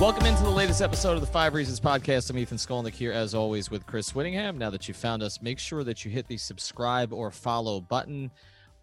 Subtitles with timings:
[0.00, 2.28] Welcome into the latest episode of the Five Reasons Podcast.
[2.28, 4.58] I'm Ethan Skolnick here, as always, with Chris Whittingham.
[4.58, 8.32] Now that you found us, make sure that you hit the subscribe or follow button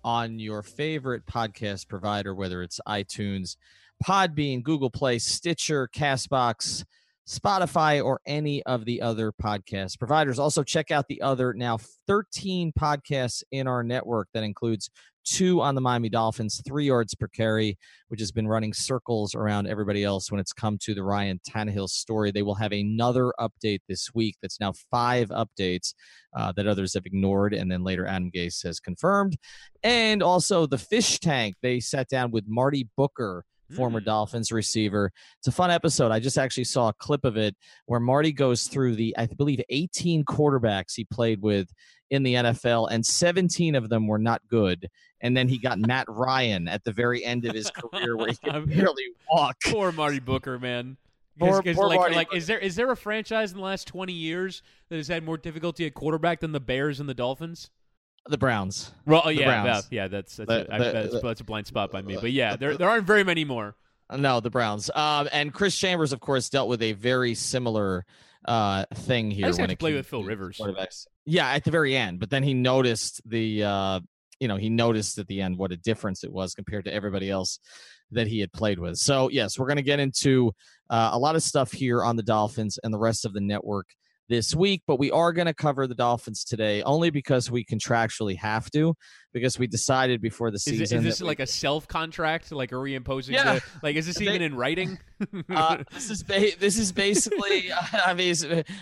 [0.06, 3.58] on your favorite podcast provider, whether it's iTunes,
[4.02, 6.86] Podbean, Google Play, Stitcher, Castbox,
[7.28, 10.40] Spotify, or any of the other podcast providers.
[10.40, 14.90] Also, check out the other now 13 podcasts in our network that includes
[15.24, 17.78] two on the Miami Dolphins, three yards per carry,
[18.10, 21.90] which has been running circles around everybody else when it's come to the Ryan Tannehill
[21.90, 22.32] story.
[22.32, 25.94] They will have another update this week that's now five updates
[26.36, 29.38] uh, that others have ignored, and then later Adam Gase has confirmed.
[29.84, 33.46] And also the fish tank, they sat down with Marty Booker
[33.76, 34.06] former Mm.
[34.06, 35.12] Dolphins receiver.
[35.40, 36.12] It's a fun episode.
[36.12, 39.62] I just actually saw a clip of it where Marty goes through the, I believe,
[39.70, 41.70] 18 quarterbacks he played with
[42.12, 44.88] in the NFL, and 17 of them were not good.
[45.22, 48.36] And then he got Matt Ryan at the very end of his career where he
[48.36, 49.58] could barely walk.
[49.66, 50.98] Poor Marty Booker, man.
[51.40, 54.14] Poor- poor like, Marty like, is there is there a franchise in the last twenty
[54.14, 57.72] years that has had more difficulty at quarterback than the Bears and the Dolphins?
[58.28, 58.92] The Browns.
[59.08, 59.88] Well, oh, The yeah, yeah, Browns.
[59.90, 60.08] yeah.
[60.08, 60.68] That's that's, The-.
[60.72, 62.18] I, the- that's, the- that's a blind spot by me.
[62.22, 63.76] But yeah, there there aren't very many more.
[64.16, 64.92] No, the Browns.
[64.94, 68.06] Um, and Chris Chambers, of course, dealt with a very similar
[68.46, 69.52] uh, thing here.
[69.52, 70.58] When it play with Phil Rivers.
[70.60, 71.06] quarterbacks.
[71.26, 74.00] Yeah, at the very end, but then he noticed the, uh,
[74.40, 77.30] you know, he noticed at the end what a difference it was compared to everybody
[77.30, 77.60] else
[78.12, 78.98] that he had played with.
[78.98, 80.52] So yes, we're going to get into
[80.90, 83.88] uh, a lot of stuff here on the Dolphins and the rest of the network
[84.32, 88.38] this week, but we are going to cover the Dolphins today only because we contractually
[88.38, 88.96] have to,
[89.34, 91.00] because we decided before the Is, season.
[91.00, 92.52] it, is this we- like a self contract?
[92.52, 93.36] Like, are we imposing?
[93.36, 93.56] Yeah.
[93.56, 94.98] The, like, is this They- even in writing?
[95.54, 97.72] uh, this is ba- this is basically
[98.06, 98.34] I mean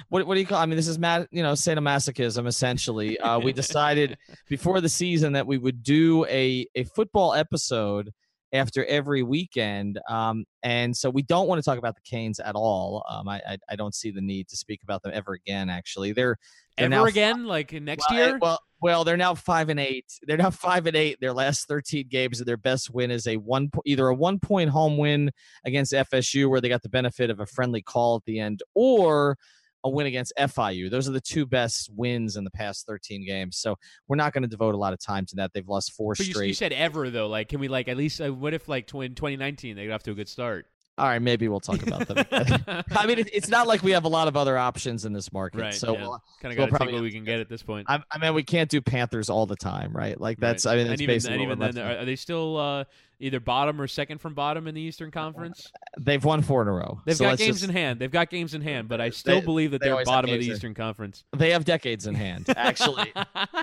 [0.08, 3.20] what what do you call I mean this is ma- you know sadomasochism essentially.
[3.20, 4.18] Uh, we decided
[4.50, 8.12] before the season that we would do a a football episode
[8.52, 12.56] after every weekend, um, and so we don't want to talk about the Canes at
[12.56, 13.06] all.
[13.10, 15.70] Um, I, I I don't see the need to speak about them ever again.
[15.70, 16.38] Actually, they're,
[16.78, 17.46] they're Ever again?
[17.46, 18.38] Like next well, year?
[18.42, 20.06] Well, well, they're now five and eight.
[20.24, 21.18] They're now five and eight.
[21.20, 24.70] Their last thirteen games, and their best win is a one, either a one point
[24.70, 25.32] home win
[25.66, 29.38] against FSU, where they got the benefit of a friendly call at the end, or
[29.84, 30.90] a win against FIU.
[30.90, 33.58] Those are the two best wins in the past thirteen games.
[33.58, 33.76] So
[34.08, 35.52] we're not going to devote a lot of time to that.
[35.54, 36.48] They've lost four but straight.
[36.48, 37.28] you said ever though.
[37.28, 38.22] Like, can we like at least?
[38.22, 40.66] Uh, what if like tw- in 2019 they got off to a good start?
[41.00, 42.26] All right, maybe we'll talk about them.
[42.92, 45.32] I mean, it, it's not like we have a lot of other options in this
[45.32, 45.62] market.
[45.62, 45.74] Right.
[45.74, 46.02] so yeah.
[46.02, 47.90] we'll- kind of got to take what we can get at this point.
[47.90, 50.20] I, I mean, we can't do Panthers all the time, right?
[50.20, 50.66] Like that's.
[50.66, 50.74] Right.
[50.74, 52.58] I mean, and it's even, basically and what even we're then, are, are they still
[52.58, 52.84] uh,
[53.20, 55.72] either bottom or second from bottom in the Eastern Conference?
[56.00, 57.02] They've won four in a row.
[57.06, 58.00] They've So got games just- in hand.
[58.00, 60.40] They've got games in hand, but I still They- believe that they they're bottom of
[60.40, 61.24] the in- Eastern Conference.
[61.36, 62.46] They have decades in hand.
[62.56, 63.12] Actually,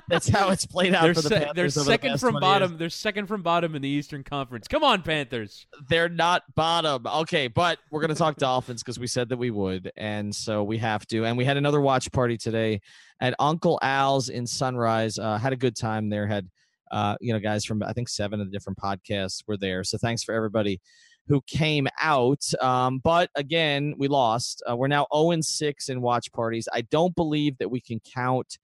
[0.08, 1.74] that's how it's played out They're, for the se- Panthers.
[1.74, 2.70] they're over the second past from bottom.
[2.72, 2.78] years.
[2.78, 4.68] They're second from bottom in the Eastern Conference.
[4.68, 5.66] Come on, Panthers.
[5.88, 7.06] They're not bottom.
[7.06, 10.78] Okay, but we're gonna talk Dolphins because we said that we would, and so we
[10.78, 11.24] have to.
[11.24, 12.80] And we had another watch party today
[13.20, 15.18] at Uncle Al's in Sunrise.
[15.18, 16.26] Uh, had a good time there.
[16.26, 16.48] Had
[16.90, 19.84] uh, you know guys from I think seven of the different podcasts were there.
[19.84, 20.80] So thanks for everybody
[21.28, 22.42] who came out.
[22.60, 24.62] Um, but again, we lost.
[24.68, 26.68] Uh, we're now 0 and 6 in watch parties.
[26.72, 28.58] I don't believe that we can count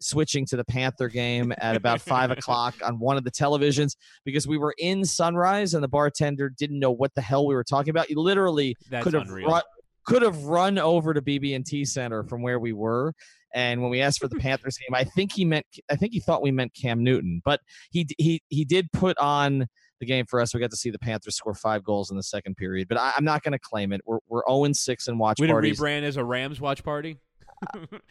[0.00, 4.46] switching to the Panther game at about five o'clock on one of the televisions because
[4.46, 7.90] we were in Sunrise and the bartender didn't know what the hell we were talking
[7.90, 8.06] about.
[8.06, 9.62] He literally That's could have run,
[10.06, 13.12] could have run over to BB&T Center from where we were.
[13.54, 16.20] And when we asked for the Panthers game, I think he meant I think he
[16.20, 17.60] thought we meant Cam Newton, but
[17.90, 19.66] he he he did put on
[20.00, 20.54] the game for us.
[20.54, 23.12] We got to see the Panthers score five goals in the second period, but I,
[23.16, 24.00] I'm not going to claim it.
[24.06, 25.80] We're we're 0 6 in watch We parties.
[25.80, 27.18] rebrand as a Rams watch party.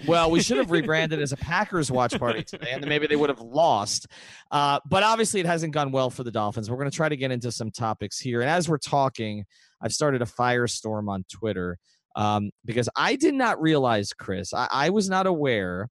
[0.07, 3.16] Well, we should have rebranded as a Packers watch party today, and then maybe they
[3.16, 4.07] would have lost.
[4.51, 6.69] Uh, but obviously, it hasn't gone well for the Dolphins.
[6.69, 8.42] We're going to try to get into some topics here.
[8.42, 9.45] And as we're talking,
[9.81, 11.78] I've started a firestorm on Twitter
[12.15, 15.89] um, because I did not realize, Chris, I, I was not aware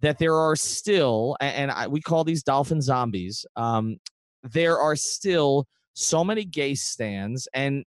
[0.00, 3.96] that there are still, and I, we call these Dolphin zombies, um,
[4.42, 7.84] there are still so many Gase stands, and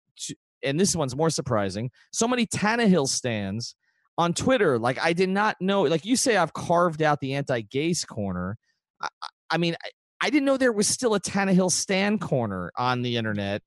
[0.63, 3.75] and this one's more surprising, so many Tannehill stands
[4.17, 4.79] on Twitter.
[4.79, 5.83] Like I did not know.
[5.83, 8.57] Like you say, I've carved out the anti-Gase corner.
[8.99, 9.07] I,
[9.51, 9.89] I- mean, I-
[10.19, 13.61] I didn't know there was still a Tannehill stand corner on the internet,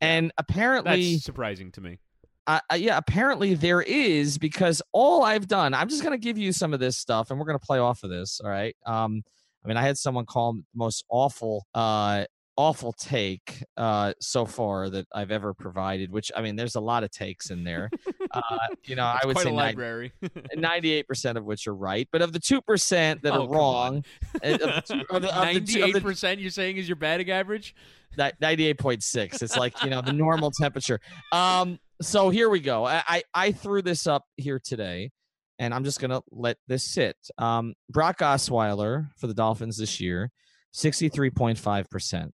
[0.00, 2.00] and apparently That's surprising to me.
[2.46, 6.52] Uh, yeah, apparently there is because all I've done, I'm just going to give you
[6.52, 8.40] some of this stuff and we're going to play off of this.
[8.42, 8.76] All right.
[8.86, 9.22] Um,
[9.64, 12.24] I mean, I had someone call the most awful, uh,
[12.58, 17.02] awful take uh so far that I've ever provided which I mean there's a lot
[17.02, 17.88] of takes in there
[18.30, 18.42] uh
[18.84, 20.12] you know I would say a 90 library.
[20.54, 24.04] 98% of which are right but of the 2% that Oh, are wrong
[24.42, 26.40] of the two- of the- of the two- of Ninety-eight the- percent.
[26.40, 27.74] You're saying is your batting average?
[28.18, 31.00] Ni- 98.6 it's like you know the normal temperature
[31.32, 32.86] um so here we go.
[32.86, 35.10] I, I i threw this up here today
[35.58, 37.16] and i'm just gonna let this sit.
[37.38, 40.30] Um brock osweiler for the dolphins this year
[40.74, 42.30] 63.5%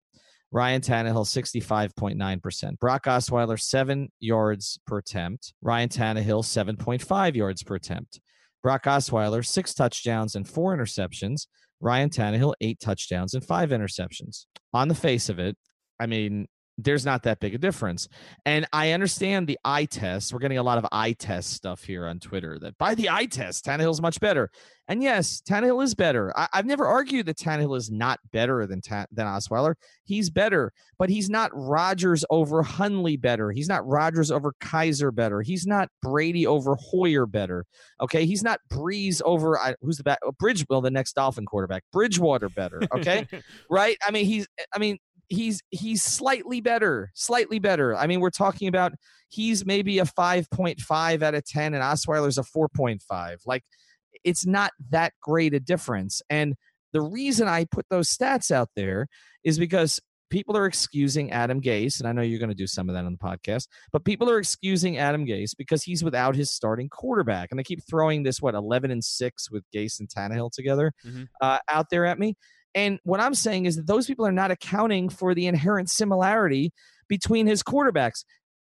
[0.51, 5.53] ryan Tannehill 65.9% brock osweiler 7 yards per attempt.
[5.61, 8.19] Ryan Tannehill 7.5 yards per attempt.
[8.61, 11.47] Brock osweiler 6 touchdowns and 4 interceptions.
[11.81, 14.45] Ryan Tannehill 8 touchdowns and 5 interceptions.
[14.73, 15.57] On the face of it
[15.99, 16.47] I mean,
[16.83, 18.07] there's not that big a difference.
[18.45, 20.33] And I understand the eye test.
[20.33, 23.25] We're getting a lot of eye test stuff here on Twitter that by the eye
[23.25, 24.49] test, Tannehill's much better.
[24.89, 26.35] And yes, Tannehill is better.
[26.35, 29.75] I, have never argued that Tannehill is not better than Ta- than Osweiler.
[30.03, 33.51] He's better, but he's not Rodgers over Hundley better.
[33.51, 35.41] He's not Rodgers over Kizer better.
[35.41, 37.67] He's not Brady over Hoyer better.
[38.01, 40.65] Okay, he's not Brees over I, who's the back Bridge.
[40.67, 42.81] Well, the next Dolphin quarterback, Bridgewater better.
[42.91, 43.27] Okay,
[43.69, 43.95] right?
[44.05, 44.47] I mean, he's.
[44.73, 44.97] I mean,
[45.29, 47.95] he's he's slightly better, slightly better.
[47.95, 48.93] I mean, we're talking about
[49.29, 53.37] he's maybe a 5.5 out of 10 and Osweiler's a 4.5.
[53.45, 53.63] Like
[54.23, 56.21] it's not that great a difference.
[56.29, 56.55] And
[56.93, 59.07] the reason I put those stats out there
[59.43, 59.99] is because
[60.31, 63.05] people are excusing Adam Gase, and I know you're going to do some of that
[63.05, 67.49] on the podcast, but people are excusing Adam Gase because he's without his starting quarterback.
[67.51, 71.27] And they keep throwing this, what, 11 and 6 with Gase and Tannehill together Mhm.
[71.41, 72.35] uh, out there at me.
[72.75, 76.71] And what I'm saying is that those people are not accounting for the inherent similarity
[77.07, 78.23] between his quarterbacks,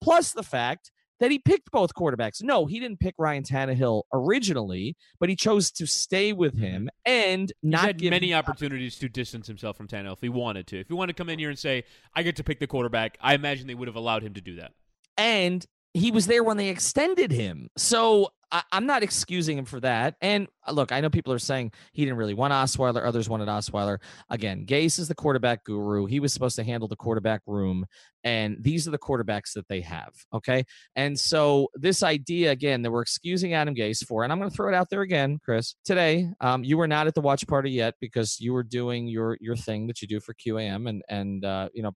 [0.01, 2.43] plus the fact that he picked both quarterbacks.
[2.43, 6.63] No, he didn't pick Ryan Tannehill originally, but he chose to stay with mm-hmm.
[6.63, 10.67] him and not had give many opportunities to distance himself from Tannehill if he wanted
[10.67, 10.79] to.
[10.79, 13.17] If he wanted to come in here and say, "I get to pick the quarterback,"
[13.21, 14.73] I imagine they would have allowed him to do that.
[15.17, 15.65] and
[15.95, 17.69] he was there when they extended him.
[17.77, 20.15] So I, I'm not excusing him for that.
[20.19, 23.05] And uh, look, I know people are saying he didn't really want Osweiler.
[23.05, 23.99] Others wanted Osweiler.
[24.29, 26.05] Again, Gase is the quarterback guru.
[26.05, 27.85] He was supposed to handle the quarterback room,
[28.25, 30.11] and these are the quarterbacks that they have.
[30.33, 30.65] Okay,
[30.97, 34.55] and so this idea again that we're excusing Adam Gase for, and I'm going to
[34.55, 35.75] throw it out there again, Chris.
[35.85, 39.37] Today, um, you were not at the watch party yet because you were doing your
[39.39, 41.93] your thing that you do for QAM and and uh, you know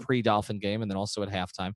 [0.00, 1.74] pre Dolphin game, and then also at halftime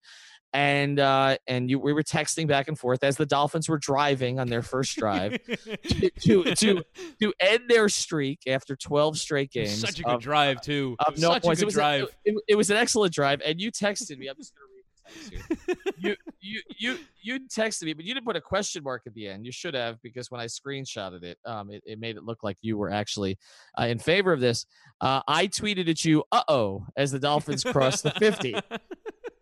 [0.52, 4.38] and uh, and you we were texting back and forth as the Dolphins were driving
[4.40, 6.82] on their first drive to, to to
[7.20, 9.80] to end their streak after 12 straight games.
[9.80, 10.96] Such a good of, drive too.
[11.06, 11.60] of no Such points.
[11.60, 12.02] a It was, drive.
[12.04, 14.28] A, it, it was an excellent drive, and you texted me.
[14.28, 15.86] I'm just gonna read the text here.
[15.98, 19.28] you you you you texted me, but you didn't put a question mark at the
[19.28, 19.44] end.
[19.44, 22.56] You should have because when I screenshotted it, um, it, it made it look like
[22.62, 23.36] you were actually
[23.78, 24.64] uh, in favor of this.
[25.00, 28.56] Uh, I tweeted at you, "Uh oh," as the Dolphins crossed the 50.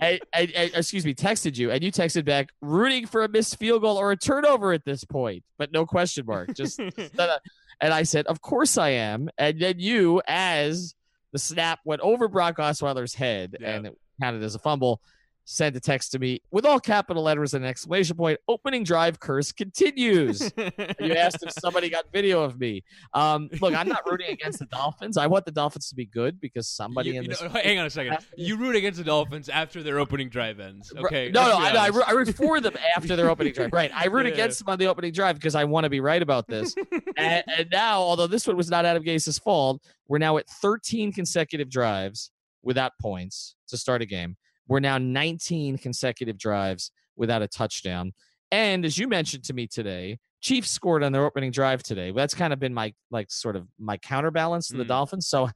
[0.00, 3.58] I, I, I, excuse me, texted you, and you texted back, rooting for a missed
[3.58, 6.54] field goal or a turnover at this point, but no question mark.
[6.54, 6.78] Just
[7.80, 9.28] and I said, of course I am.
[9.38, 10.94] And then you, as
[11.32, 13.70] the snap went over Brock Osweiler's head Yeah.
[13.70, 15.00] and it counted as a fumble,
[15.46, 18.38] sent a text to me with all capital letters and an exclamation point.
[18.48, 20.50] Opening drive curse continues.
[21.00, 22.82] You asked if somebody got video of me.
[23.12, 25.16] Um, look, I'm not rooting against the Dolphins.
[25.18, 27.86] I want the Dolphins to be good because somebody You- in you know- hang on
[27.86, 28.16] a second.
[28.36, 30.92] You root against the Dolphins after their opening drive ends.
[30.96, 31.30] Okay.
[31.32, 33.72] No, no, I, no, I, root, I root for them after their opening drive.
[33.72, 33.90] Right.
[33.94, 34.32] I root Yeah.
[34.32, 36.74] against them on the opening drive because I want to be right about this.
[37.16, 41.12] and, and now, although this one was not Adam Gase's fault, we're now at 13
[41.12, 42.30] consecutive drives
[42.62, 44.36] without points to start a game.
[44.68, 48.12] We're now 19 consecutive drives without a touchdown.
[48.50, 52.12] And as you mentioned to me today, Chiefs scored on their opening drive today.
[52.12, 54.88] That's kind of been my like sort of my counterbalance to the Mm.
[54.88, 55.26] Dolphins.
[55.26, 55.48] So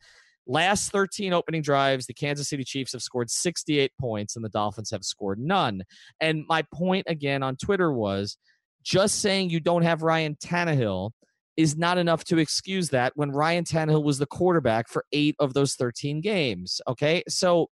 [0.46, 4.90] last 13 opening drives, the Kansas City Chiefs have scored 68 points and the Dolphins
[4.90, 5.82] have scored none.
[6.20, 8.38] And my point again on Twitter was
[8.82, 11.10] just saying you don't have Ryan Tannehill
[11.58, 15.52] is not enough to excuse that when Ryan Tannehill was the quarterback for eight of
[15.54, 16.80] those 13 games.
[16.88, 17.22] Okay.
[17.28, 17.68] So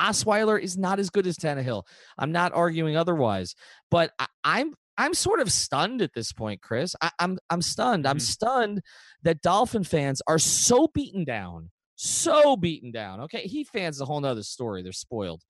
[0.00, 1.82] Osweiler is not as good as Tannehill.
[2.18, 3.54] I'm not arguing otherwise,
[3.90, 6.94] but I, I'm I'm sort of stunned at this point, Chris.
[7.00, 8.06] I, I'm I'm stunned.
[8.06, 8.22] I'm Mhm.
[8.22, 8.80] stunned
[9.22, 13.20] that Dolphin fans are so beaten down, so beaten down.
[13.20, 14.82] Okay, Heat fans is a whole nother story.
[14.82, 15.42] They're spoiled.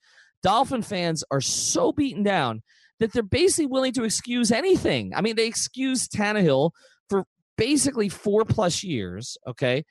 [0.43, 2.63] Dolphin fans are so beaten down
[2.99, 5.13] that they're basically willing to excuse anything.
[5.15, 6.71] I mean, they excuse Tannehill
[7.09, 7.25] for
[7.57, 9.37] basically four plus years.
[9.47, 9.85] Okay,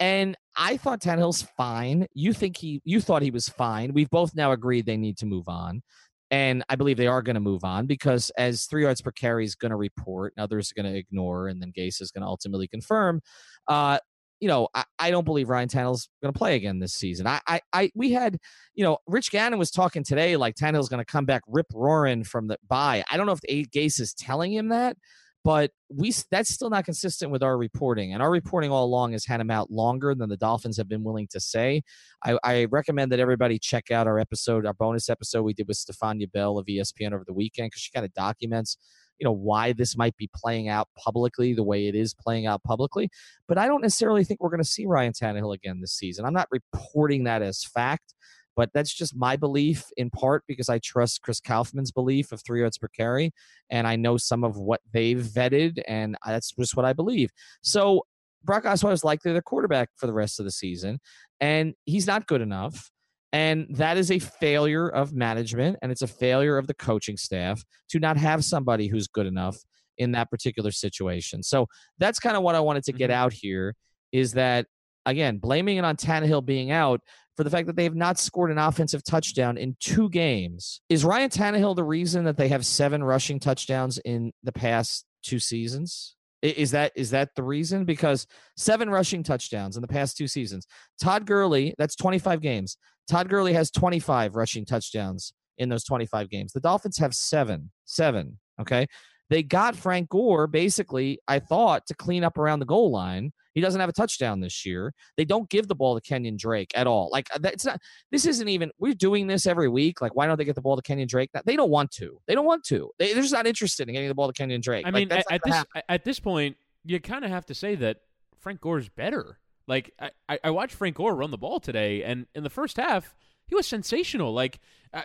[0.00, 2.06] And I thought Tannehill's fine.
[2.14, 3.92] You think he you thought he was fine.
[3.92, 5.82] We've both now agreed they need to move on.
[6.30, 9.44] And I believe they are going to move on because as three yards per carry
[9.44, 12.22] is going to report, and others are going to ignore, and then Gase is going
[12.22, 13.20] to ultimately confirm.
[13.66, 13.98] Uh,
[14.38, 17.26] you know, I, I, don't believe Ryan Tannehill's going to play again this season.
[17.26, 18.38] I, I, I, we had,
[18.74, 22.24] you know, Rich Gannon was talking today like Tannehill's going to come back rip roaring
[22.24, 23.04] from the bye.
[23.10, 24.96] I don't know if Gase is telling him that,
[25.44, 29.24] but we that's still not consistent with our reporting and our reporting all along has
[29.24, 31.82] had him out longer than the dolphins have been willing to say.
[32.22, 35.76] I, I recommend that everybody check out our episode our bonus episode we did with
[35.76, 38.76] stephania bell of espn over the weekend because she kind of documents
[39.18, 42.62] you know why this might be playing out publicly the way it is playing out
[42.62, 43.08] publicly
[43.46, 46.24] but i don't necessarily think we're going to see ryan Tannehill again this season.
[46.24, 48.14] I'm not reporting that as fact
[48.60, 52.60] but that's just my belief in part because I trust Chris Kouffman's belief of three
[52.60, 53.32] yards per carry.
[53.70, 57.30] And I know some of what they've vetted, and that's just what I believe.
[57.62, 58.04] So
[58.44, 61.00] Brock Osweiler is likely the quarterback for the rest of the season,
[61.40, 62.90] and he's not good enough.
[63.32, 67.64] And that is a failure of management, and it's a failure of the coaching staff
[67.88, 69.56] to not have somebody who's good enough
[69.96, 71.42] in that particular situation.
[71.42, 73.20] So that's kind of what I wanted to get mm-hmm.
[73.20, 73.74] out here
[74.12, 74.66] is that
[75.06, 77.00] again, blaming it on Tannehill being out
[77.40, 80.82] for the fact that they have not scored an offensive touchdown in two games.
[80.90, 85.38] Is Ryan Tannehill the reason that they have seven rushing touchdowns in the past two
[85.38, 86.16] seasons?
[86.42, 87.86] Is that is that the reason?
[87.86, 88.26] Because
[88.58, 90.66] seven rushing touchdowns in the past two seasons.
[91.02, 92.76] Todd Gurley, that's 25 games.
[93.08, 96.52] Todd Gurley has 25 rushing touchdowns in those 25 games.
[96.52, 97.70] The Dolphins have seven.
[97.86, 98.38] Seven.
[98.60, 98.86] Okay.
[99.30, 103.32] They got Frank Gore basically, I thought, to clean up around the goal line.
[103.54, 104.94] He doesn't have a touchdown this year.
[105.16, 107.08] They don't give the ball to Kenyon Drake at all.
[107.10, 107.80] Like uh, it's not.
[108.10, 108.70] This isn't even.
[108.78, 110.00] We're doing this every week.
[110.00, 111.30] Like why don't they get the ball to Kenyon Drake?
[111.44, 112.20] They don't want to.
[112.26, 112.90] They don't want to.
[112.98, 114.86] They, are just not interested in getting the ball to Kenyon Drake.
[114.86, 115.82] I mean, at, at this happen.
[115.88, 117.98] at this point, you kind of have to say that
[118.38, 119.38] Frank Gore's better.
[119.66, 119.92] Like
[120.28, 123.14] I, I watched Frank Gore run the ball today, and in the first half,
[123.46, 124.32] he was sensational.
[124.32, 124.60] Like,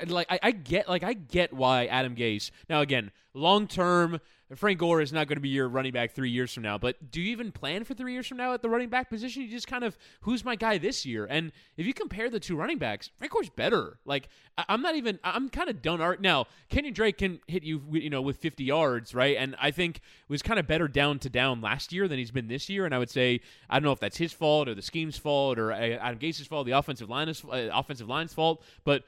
[0.07, 2.51] like I, I get, like I get why Adam Gase.
[2.69, 4.19] Now again, long term,
[4.53, 6.77] Frank Gore is not going to be your running back three years from now.
[6.77, 9.41] But do you even plan for three years from now at the running back position?
[9.41, 11.25] You just kind of who's my guy this year?
[11.25, 13.97] And if you compare the two running backs, Frank Gore's better.
[14.05, 15.19] Like I, am not even.
[15.23, 15.99] I'm kind of done.
[15.99, 16.45] Art now.
[16.69, 19.35] Kenyon Drake can hit you, you know, with 50 yards, right?
[19.37, 22.47] And I think was kind of better down to down last year than he's been
[22.47, 22.85] this year.
[22.85, 25.57] And I would say I don't know if that's his fault or the scheme's fault
[25.57, 29.03] or uh, Adam Gase's fault, the offensive line is uh, offensive line's fault, but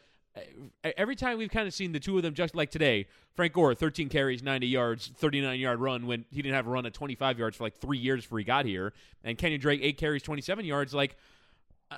[0.84, 3.74] every time we've kind of seen the two of them just like today frank gore
[3.74, 7.40] 13 carries 90 yards 39 yard run when he didn't have a run at 25
[7.40, 10.66] yards for like three years before he got here and kenyon drake 8 carries 27
[10.66, 11.16] yards like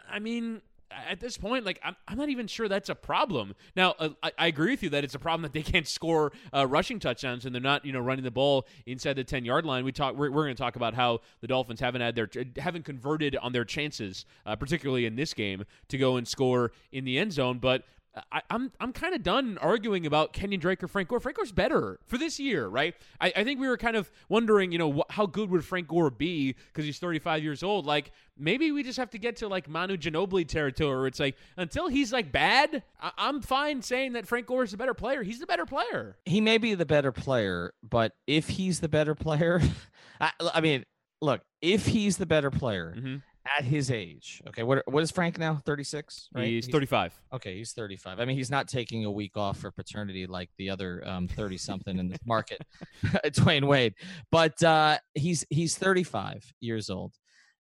[0.09, 3.53] i mean at this point, like I'm, I'm not even sure that's a problem.
[3.75, 6.31] Now, uh, I, I, agree with you that it's a problem that they can't score
[6.53, 9.65] uh, rushing touchdowns and they're not, you know, running the ball inside the 10 yard
[9.65, 9.85] line.
[9.85, 12.85] We talk, we're, we're going to talk about how the Dolphins haven't had their haven't
[12.85, 17.17] converted on their chances, uh, particularly in this game, to go and score in the
[17.19, 17.59] end zone.
[17.59, 17.83] But
[18.31, 21.19] I, am I'm, I'm kind of done arguing about Kenyon Drake or Frank Gore.
[21.19, 22.95] Frank Gore's better for this year, right?
[23.21, 25.87] I, I think we were kind of wondering, you know, wh- how good would Frank
[25.87, 27.85] Gore be because he's 35 years old.
[27.85, 31.35] Like maybe we just have to get to like Manu Ginobili territory, where it's like
[31.57, 35.23] until he's like bad, I- I'm fine saying that Frank Gore is the better player.
[35.23, 36.17] He's the better player.
[36.25, 39.61] He may be the better player, but if he's the better player,
[40.21, 40.83] I, I mean,
[41.21, 42.95] look, if he's the better player.
[42.97, 43.15] Mm-hmm
[43.57, 44.41] at his age.
[44.47, 45.61] Okay, what what is Frank now?
[45.65, 46.29] Thirty six.
[46.33, 46.47] Right?
[46.47, 47.13] He's, thirty five.
[47.33, 48.19] Okay, he's thirty five.
[48.19, 51.01] I mean, he's not taking a week off for paternity like the other
[51.35, 52.61] thirty um, something in the market,
[53.03, 53.95] Dwyane Wade.
[54.31, 57.13] But uh, he's he's thirty five years old,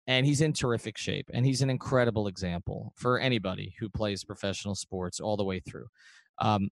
[0.08, 4.76] and he's in terrific shape, and he's an incredible example for anybody who plays professional
[4.76, 5.88] sports all the way through.
[6.40, 6.70] Um,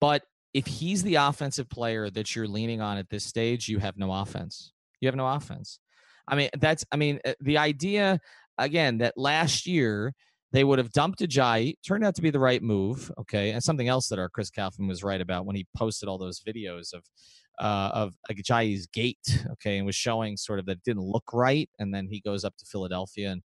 [0.00, 0.22] but
[0.54, 4.12] if he's the offensive player that you're leaning on at this stage, you have no
[4.12, 4.72] offense.
[5.00, 5.78] You have no offense.
[6.26, 8.20] I mean, that's, I mean, uh, the idea
[8.58, 10.14] again that last year
[10.52, 11.74] they would have dumped Ajayi.
[11.86, 13.12] Turned out to be the right move.
[13.18, 16.18] Okay, and something else that our Chris Kouffman was right about when he posted all
[16.18, 17.04] those videos of
[17.58, 19.18] uh, of Ajayi's gait.
[19.52, 22.56] Okay, and was showing sort of that didn't look right, and then he goes up
[22.58, 23.42] to Philadelphia and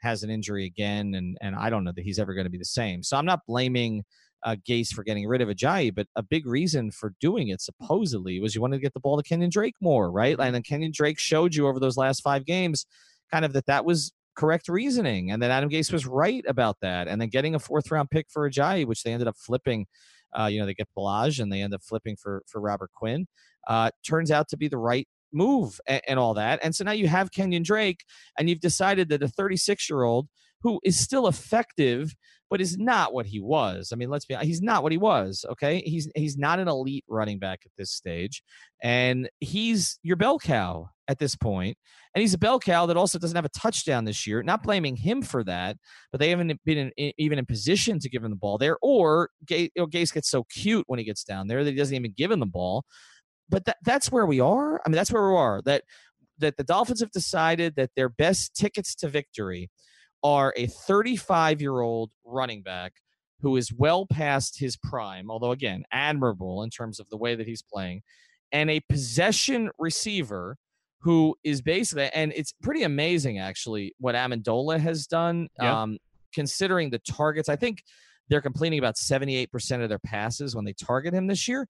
[0.00, 2.58] has an injury again, and and I don't know that he's ever going to be
[2.58, 3.02] the same.
[3.02, 4.04] So I'm not blaming.
[4.44, 8.38] Uh, Gase for getting rid of Ajayi, but a big reason for doing it supposedly
[8.38, 10.38] was you wanted to get the ball to Kenyon Drake more, right?
[10.38, 12.86] And then Kenyon Drake showed you over those last five games
[13.32, 17.08] kind of that that was correct reasoning and then Adam Gase was right about that.
[17.08, 19.86] And then getting a fourth round pick for Ajayi, which they ended up flipping.
[20.38, 23.26] Uh, you know, they get Ballage and they end up flipping for for Robert Quinn.
[23.66, 26.60] Uh, turns out to be the right move and, and all that.
[26.62, 28.04] And so now you have Kenyon Drake,
[28.38, 30.28] and you've decided that a 36 year old
[30.66, 32.12] who is still effective
[32.50, 33.90] but is not what he was.
[33.92, 35.82] I mean, let's be he's not what he was, okay?
[35.84, 38.42] He's he's not an elite running back at this stage.
[38.82, 41.76] And he's your bell cow at this point.
[42.14, 44.42] And he's a bell cow that also doesn't have a touchdown this year.
[44.42, 45.76] Not blaming him for that,
[46.12, 48.78] but they haven't been in, even in position to give him the ball there.
[48.80, 51.76] Or Gase, you know, Gase gets so cute when he gets down there that he
[51.76, 52.84] doesn't even give him the ball.
[53.48, 54.80] But that, that's where we are.
[54.84, 55.62] I mean, that's where we are.
[55.64, 55.82] That
[56.38, 59.70] that the Dolphins have decided that their best tickets to victory
[60.26, 62.94] are a 35 year old running back
[63.42, 67.46] who is well past his prime, although again, admirable in terms of the way that
[67.46, 68.02] he's playing,
[68.50, 70.56] and a possession receiver
[71.00, 75.82] who is basically, and it's pretty amazing actually what Amendola has done, yeah.
[75.82, 75.98] um,
[76.34, 77.48] considering the targets.
[77.48, 77.84] I think
[78.28, 81.68] they're completing about 78% of their passes when they target him this year.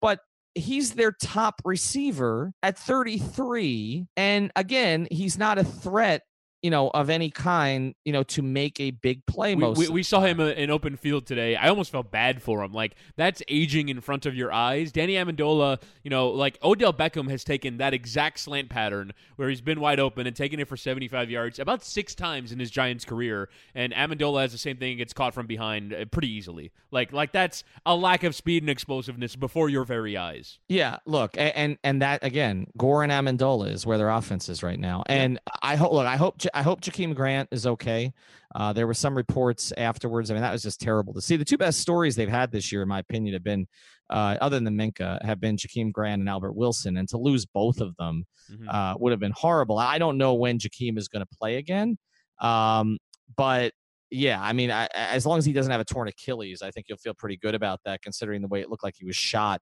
[0.00, 0.20] But
[0.54, 4.06] he's their top receiver at 33.
[4.16, 6.22] And again, he's not a threat
[6.66, 9.54] you know, of any kind, you know, to make a big play.
[9.54, 11.54] We, most we, we saw him uh, in open field today.
[11.54, 12.72] I almost felt bad for him.
[12.72, 14.90] Like that's aging in front of your eyes.
[14.90, 19.60] Danny Amendola, you know, like Odell Beckham has taken that exact slant pattern where he's
[19.60, 23.04] been wide open and taken it for 75 yards about six times in his Giants
[23.04, 23.48] career.
[23.72, 26.72] And Amendola has the same thing; gets caught from behind uh, pretty easily.
[26.90, 30.58] Like like that's a lack of speed and explosiveness before your very eyes.
[30.68, 34.64] Yeah, look, and and, and that again, Gore and Amendola is where their offense is
[34.64, 35.04] right now.
[35.06, 36.40] And I hope, look, I hope.
[36.56, 38.14] I hope Jakeem Grant is okay.
[38.54, 40.30] Uh, there were some reports afterwards.
[40.30, 41.36] I mean, that was just terrible to see.
[41.36, 43.66] The two best stories they've had this year, in my opinion, have been,
[44.08, 46.96] uh, other than Minkah, have been Jakeem Grant and Albert Wilson.
[46.96, 48.68] And to lose both of them mm-hmm.
[48.70, 49.78] uh, would have been horrible.
[49.78, 51.98] I don't know when Jakeem is going to play again.
[52.40, 52.96] Um,
[53.36, 53.72] but
[54.10, 56.86] yeah, I mean, I, as long as he doesn't have a torn Achilles, I think
[56.88, 59.60] you'll feel pretty good about that, considering the way it looked like he was shot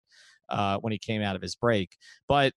[0.48, 1.96] uh, when he came out of his break.
[2.28, 2.52] But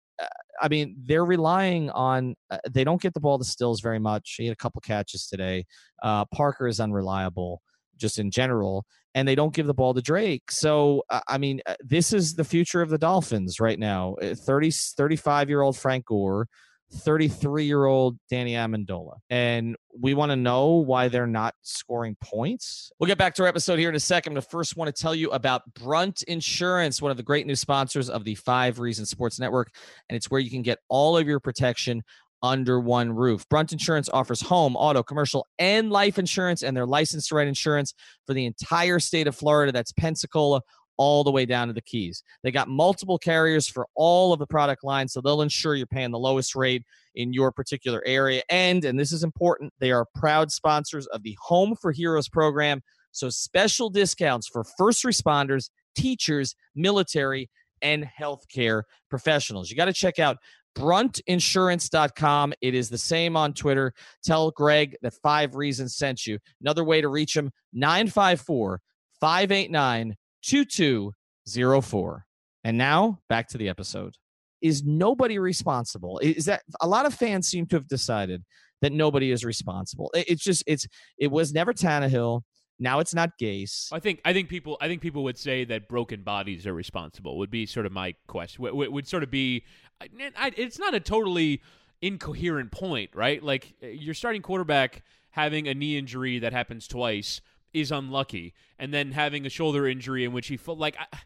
[0.62, 2.36] I mean, they're relying on.
[2.50, 4.36] Uh, they don't get the ball to Stills very much.
[4.38, 5.66] He had a couple catches today.
[6.02, 7.62] Uh, Parker is unreliable
[7.98, 10.52] just in general, and they don't give the ball to Drake.
[10.52, 14.16] So, uh, I mean, uh, this is the future of the Dolphins right now.
[14.22, 16.48] 30, 35 year old Frank Gore
[16.92, 19.16] 33 year old Danny Amendola.
[19.30, 22.92] And we want to know why they're not scoring points.
[23.00, 25.16] We'll get back to our episode here in a second, but first want to tell
[25.16, 29.40] you about Brunt Insurance, one of the great new sponsors of the Five Reasons Sports
[29.40, 29.74] Network.
[30.10, 32.04] And it's where you can get all of your protection
[32.44, 33.48] under one roof.
[33.50, 37.94] Brunt Insurance offers home, auto, commercial, and life insurance, and they're licensed to write insurance
[38.26, 39.72] for the entire state of Florida.
[39.72, 40.62] That's Pensacola,
[40.98, 42.24] all the way down to the keys.
[42.44, 46.12] They got multiple carriers for all of the product lines, so they'll ensure you're paying
[46.12, 46.84] the lowest rate
[47.16, 48.42] in your particular area.
[48.50, 52.82] And, and this is important, they are proud sponsors of the Home for Heroes program.
[53.12, 57.50] So special discounts for first responders, teachers, military,
[57.82, 59.70] and healthcare professionals.
[59.70, 60.38] You got to check out
[60.78, 62.54] bruntinsurance.com.
[62.62, 63.94] It is the same on Twitter.
[64.24, 66.38] Tell Greg that Five Reasons sent you.
[66.62, 68.80] Another way to reach him 954
[69.20, 70.16] 589
[70.48, 72.26] 2204.
[72.64, 74.16] And now back to the episode.
[74.62, 76.20] Is nobody responsible?
[76.20, 78.44] Is that a lot of fans seem to have decided
[78.82, 80.10] that nobody is responsible?
[80.16, 82.42] It's just it's it was never Tannehill.
[82.80, 83.90] Now it's not Gase.
[83.92, 87.38] I think I think people I think people would say that broken bodies are responsible.
[87.38, 88.64] Would be sort of my question.
[88.64, 89.64] Would, would sort of be.
[90.02, 91.62] It's not a totally
[92.02, 93.42] incoherent point, right?
[93.44, 97.42] Like eh, you're starting quarterback having a knee injury that happens twice
[97.74, 101.20] is unlucky, and then having a shoulder injury in which he felt like I,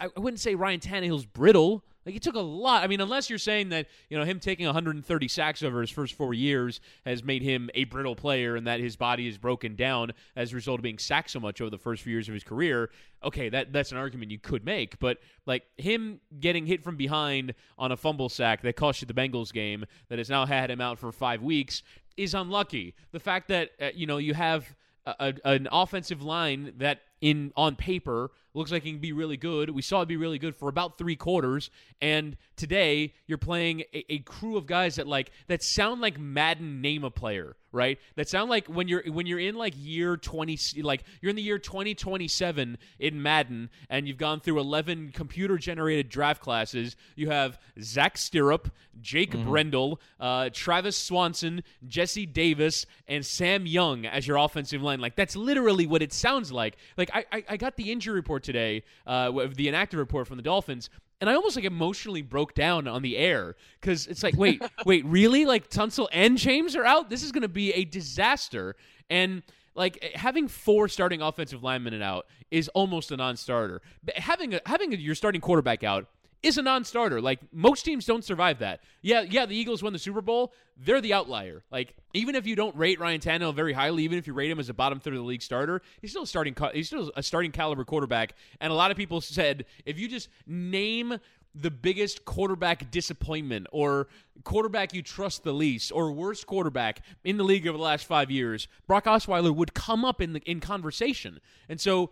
[0.00, 1.84] I wouldn't say Ryan Tannehill's brittle.
[2.04, 2.84] Like it took a lot.
[2.84, 6.14] I mean, unless you're saying that you know him taking 130 sacks over his first
[6.14, 10.12] four years has made him a brittle player, and that his body is broken down
[10.36, 12.44] as a result of being sacked so much over the first few years of his
[12.44, 12.90] career.
[13.22, 14.98] Okay, that that's an argument you could make.
[14.98, 19.14] But like him getting hit from behind on a fumble sack that cost you the
[19.14, 21.82] Bengals game, that has now had him out for five weeks,
[22.18, 22.94] is unlucky.
[23.12, 24.74] The fact that uh, you know you have
[25.06, 29.70] a, an offensive line that in on paper looks like it can be really good.
[29.70, 34.12] We saw it be really good for about three quarters, and today you're playing a,
[34.12, 37.98] a, crew of guys that like that sound like Madden name a player, right?
[38.14, 41.42] That sound like when you're when you're in like year twenty, like you're in the
[41.42, 46.96] year twenty twenty seven in Madden, and you've gone through eleven computer generated draft classes.
[47.16, 49.50] You have Zach Sterup, Jake mm-hmm.
[49.50, 55.00] Brendel, uh, Travis Swanson, Jesse Davis, and Sam Young as your offensive line.
[55.00, 56.76] Like that's literally what it sounds like.
[56.96, 60.42] Like I, I, I got the injury report today, uh, the inactive report from the
[60.42, 60.90] Dolphins,
[61.20, 65.04] and I almost like emotionally broke down on the air because it's like, wait, wait,
[65.06, 65.46] really?
[65.46, 67.10] Like Tunsil and James are out.
[67.10, 68.76] This is going to be a disaster.
[69.08, 69.42] And
[69.74, 73.80] like having four starting offensive linemen out is almost a non-starter.
[74.02, 76.08] But having a, having a, your starting quarterback out
[76.44, 77.20] is a non-starter.
[77.20, 78.80] Like most teams don't survive that.
[79.02, 80.52] Yeah, yeah, the Eagles won the Super Bowl.
[80.76, 81.62] They're the outlier.
[81.70, 84.60] Like even if you don't rate Ryan Tannehill very highly, even if you rate him
[84.60, 86.54] as a bottom third of the league starter, he's still a starting.
[86.72, 88.34] He's still a starting caliber quarterback.
[88.60, 91.18] And a lot of people said if you just name
[91.54, 94.08] the biggest quarterback disappointment or
[94.42, 98.30] quarterback you trust the least or worst quarterback in the league over the last five
[98.30, 101.40] years, Brock Osweiler would come up in the in conversation.
[101.68, 102.10] And so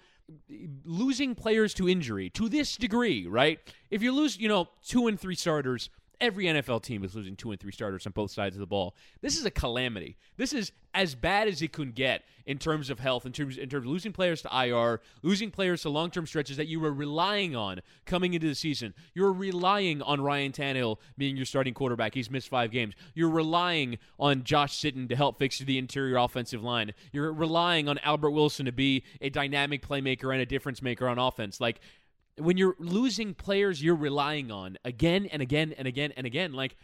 [0.84, 3.58] losing players to injury to this degree, right?
[3.90, 5.90] If you lose, you know, two and three starters,
[6.22, 8.94] every NFL team is losing two and three starters on both sides of the ball.
[9.20, 10.16] This is a calamity.
[10.36, 13.68] This is as bad as it could get in terms of health, in terms in
[13.68, 16.92] terms of losing players to IR, losing players to long term stretches that you were
[16.92, 18.94] relying on coming into the season.
[19.14, 22.14] You're relying on Ryan Tannehill being your starting quarterback.
[22.14, 22.94] He's missed five games.
[23.14, 26.94] You're relying on Josh Sitton to help fix the interior offensive line.
[27.12, 31.18] You're relying on Albert Wilson to be a dynamic playmaker and a difference maker on
[31.18, 31.60] offense.
[31.60, 31.80] Like
[32.38, 36.76] when you're losing players you're relying on again and again and again and again, like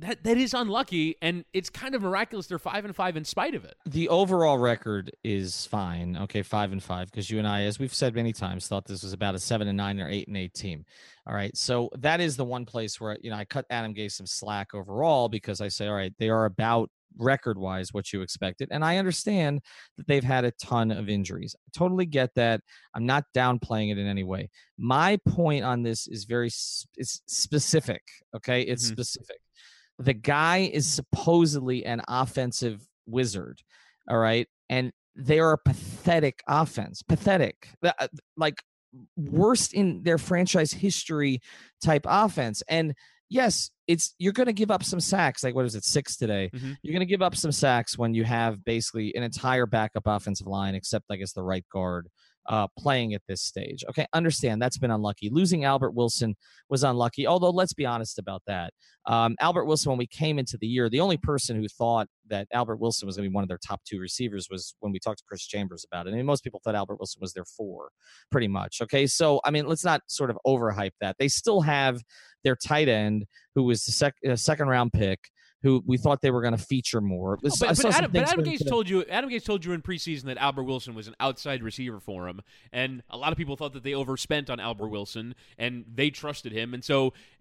[0.00, 3.54] that that is unlucky and it's kind of miraculous they're five and five in spite
[3.54, 3.74] of it.
[3.86, 6.16] The overall record is fine.
[6.16, 9.02] Okay five and five because you and i as we've said many times thought this
[9.02, 10.84] was about a seven and nine or eight and eight team.
[11.26, 14.12] All right so that is the one place where you know i cut adam gase
[14.12, 18.22] some slack overall because i say all right they are about record wise what you
[18.22, 18.68] expected.
[18.70, 19.60] And I understand
[19.96, 21.56] that they've had a ton of injuries.
[21.56, 22.60] I totally get that.
[22.94, 24.50] I'm not downplaying it in any way.
[24.78, 26.48] My point on this is very
[26.96, 28.02] it's specific.
[28.36, 28.62] Okay.
[28.62, 28.92] It's mm-hmm.
[28.92, 29.38] specific.
[29.98, 33.60] The guy is supposedly an offensive wizard.
[34.08, 34.46] All right.
[34.68, 37.02] And they are a pathetic offense.
[37.02, 37.68] Pathetic.
[37.82, 38.62] Uh, like
[39.16, 41.40] worst in their franchise history
[41.82, 42.62] type offense.
[42.68, 42.94] And
[43.28, 45.42] yes, it's you're going to give up some sacks.
[45.42, 46.50] Like what is it, six today?
[46.54, 46.72] Mm-hmm.
[46.82, 50.46] You're going to give up some sacks when you have basically an entire backup offensive
[50.46, 52.08] line, except I guess the right guard
[52.48, 53.84] uh, playing at this stage.
[53.90, 55.28] Okay, understand that's been unlucky.
[55.30, 56.34] Losing Albert Wilson
[56.70, 58.72] was unlucky, although let's be honest about that.
[59.06, 62.48] Um, Albert Wilson, when we came into the year, the only person who thought that
[62.52, 64.98] Albert Wilson was going to be one of their top two receivers was when we
[64.98, 66.12] talked to Chris Chambers about it.
[66.12, 67.90] I mean, most people thought Albert Wilson was their four,
[68.30, 68.78] pretty much.
[68.82, 71.16] Okay, so I mean, let's not sort of overhype that.
[71.18, 72.02] They still have
[72.44, 75.20] their tight end, who was the sec- uh, second round pick
[75.62, 77.36] who we thought they were going to feature more.
[77.42, 80.24] but, oh, but, Adam, but Adam Gase told you Adam Gase told you in preseason
[80.24, 82.40] that Albert Wilson was an outside receiver for him,
[82.72, 86.52] and a lot of people thought that they overspent on Albert Wilson and they trusted
[86.52, 87.12] him, and so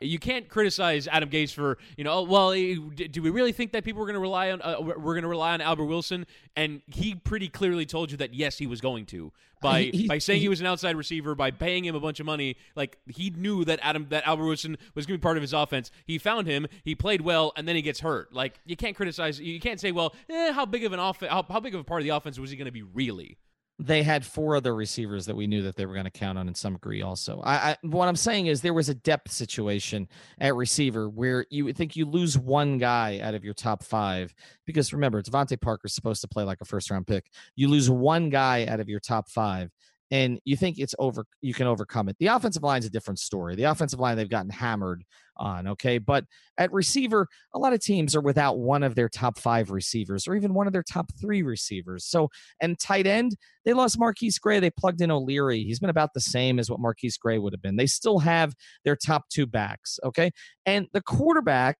[0.00, 2.12] You can't criticize Adam Gase for you know.
[2.12, 5.14] Oh, well, do we really think that people were going to rely on uh, we're
[5.14, 6.26] going to rely on Albert Wilson?
[6.54, 9.32] And he pretty clearly told you that yes, he was going to
[9.62, 12.00] by he, he, by saying he, he, was an outside receiver by paying him a
[12.00, 12.56] bunch of money.
[12.74, 15.54] Like he knew that Adam that Albert Wilson was going to be part of his
[15.54, 15.90] offense.
[16.04, 16.66] He found him.
[16.84, 18.34] He played well, and then he gets hurt.
[18.34, 19.40] Like you can't criticize.
[19.40, 21.84] You can't say, well, eh, how big of an off how, how big of a
[21.84, 23.38] part of the offense was he going to be really?
[23.78, 26.48] They had four other receivers that we knew that they were going to count on
[26.48, 27.40] in some degree also.
[27.44, 30.08] I, I, what i'm saying is there was a depth situation
[30.40, 34.34] at receiver where you think you lose one guy out of your top five
[34.64, 37.30] because remember DeVante Parker's supposed to play like a first round pick.
[37.54, 39.70] You lose one guy out of your top five
[40.10, 42.16] and you think it's over you can overcome it.
[42.18, 43.54] The offensive line is a different story.
[43.54, 45.04] The offensive line they've gotten hammered
[45.36, 45.98] on okay?
[45.98, 46.24] But
[46.58, 50.34] at receiver a lot of teams are without one of their top five receivers or
[50.34, 52.04] even one of their top three receivers.
[52.04, 52.28] So
[52.60, 54.60] and tight end they lost MarQueis Gray.
[54.60, 55.64] They plugged in o'leary.
[55.64, 57.76] He's been about the same as what MarQueis Gray would have been.
[57.76, 60.30] They still have their top two backs okay?
[60.64, 61.78] And the quarterback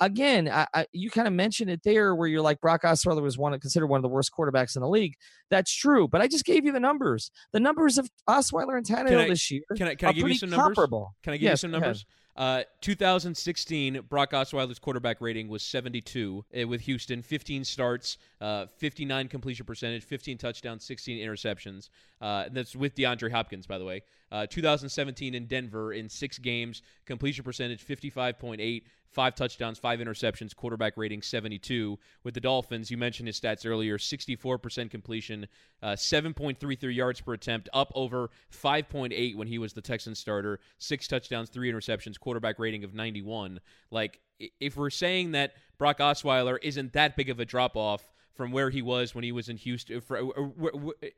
[0.00, 3.38] again, I, I, you kind of mentioned it there where you're like Brock Osweiler was
[3.38, 5.14] one considered one of the worst quarterbacks in the league.
[5.50, 7.30] That's true, but I just gave you the numbers.
[7.52, 10.50] The numbers of Osweiler and Tannehill this year can I, can I give you some
[10.50, 10.66] numbers?
[10.66, 11.14] Comparable.
[11.22, 12.04] Can I give yes, you some numbers?
[12.34, 17.22] Uh, 2016, Brock Osweiler's quarterback rating was 72 uh, with Houston.
[17.22, 21.90] 15 starts, uh, 59 completion percentage, 15 touchdowns, 16 interceptions.
[22.22, 24.02] Uh, that's with DeAndre Hopkins, by the way.
[24.30, 30.96] Uh, 2017 in Denver in six games, completion percentage 55.8, five touchdowns, five interceptions, quarterback
[30.96, 31.98] rating 72.
[32.24, 35.46] With the Dolphins, you mentioned his stats earlier 64% completion,
[35.82, 41.06] uh, 7.33 yards per attempt, up over 5.8 when he was the Texans starter, six
[41.06, 43.60] touchdowns, three interceptions, quarterback rating of 91.
[43.90, 44.20] Like,
[44.60, 48.70] if we're saying that Brock Osweiler isn't that big of a drop off from where
[48.70, 51.08] he was when he was in Houston, for, uh, uh,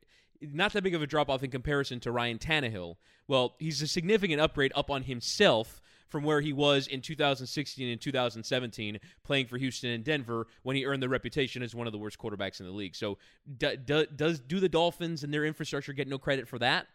[0.42, 2.96] not that big of a drop off in comparison to Ryan Tannehill.
[3.28, 5.80] Well, he's a significant upgrade up on himself
[6.14, 10.87] from where he was in 2016 and 2017 playing for Houston and Denver when he
[10.87, 12.94] earned the reputation as one of the worst quarterbacks in the league.
[12.94, 13.18] So,
[13.59, 16.87] do, do, does do the Dolphins and their infrastructure get no credit for that?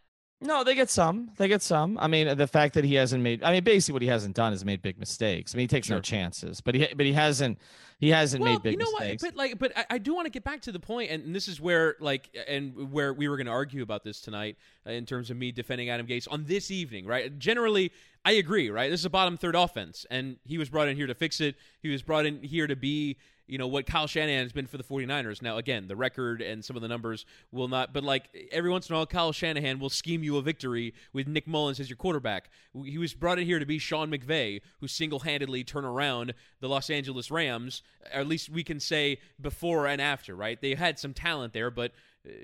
[0.42, 1.32] No, they get some.
[1.38, 1.98] They get some.
[1.98, 3.44] I mean, the fact that he hasn't made.
[3.44, 5.54] I mean, basically, what he hasn't done is made big mistakes.
[5.54, 5.98] I mean, he takes Sure.
[5.98, 7.60] no chances, but he but he hasn't
[8.00, 9.22] he hasn't well, made big you know mistakes.
[9.22, 9.34] what?
[9.34, 11.50] But like, but I, I do want to get back to the point, and this
[11.50, 14.56] is where like, and where we were going to argue about this tonight
[14.88, 17.38] uh, in terms of me defending Adam Gase on this evening, right?
[17.38, 17.92] Generally,
[18.24, 18.90] I agree, right?
[18.90, 21.56] This is a bottom third offense, and he was brought in here to fix it.
[21.82, 23.18] He was brought in here to be.
[23.50, 25.42] You know what Kyle Shanahan has been for the 49ers.
[25.42, 28.88] Now, again, the record and some of the numbers will not, but like every once
[28.88, 31.98] in a while, Kyle Shanahan will scheme you a victory with Nick Mullens as your
[31.98, 32.52] quarterback.
[32.86, 36.70] He was brought in here to be Sean McVay, who single handedly turned around the
[36.70, 37.82] Los Angeles Rams.
[38.14, 40.62] Or at least we can say before and after, right?
[40.62, 41.92] They had some talent there, but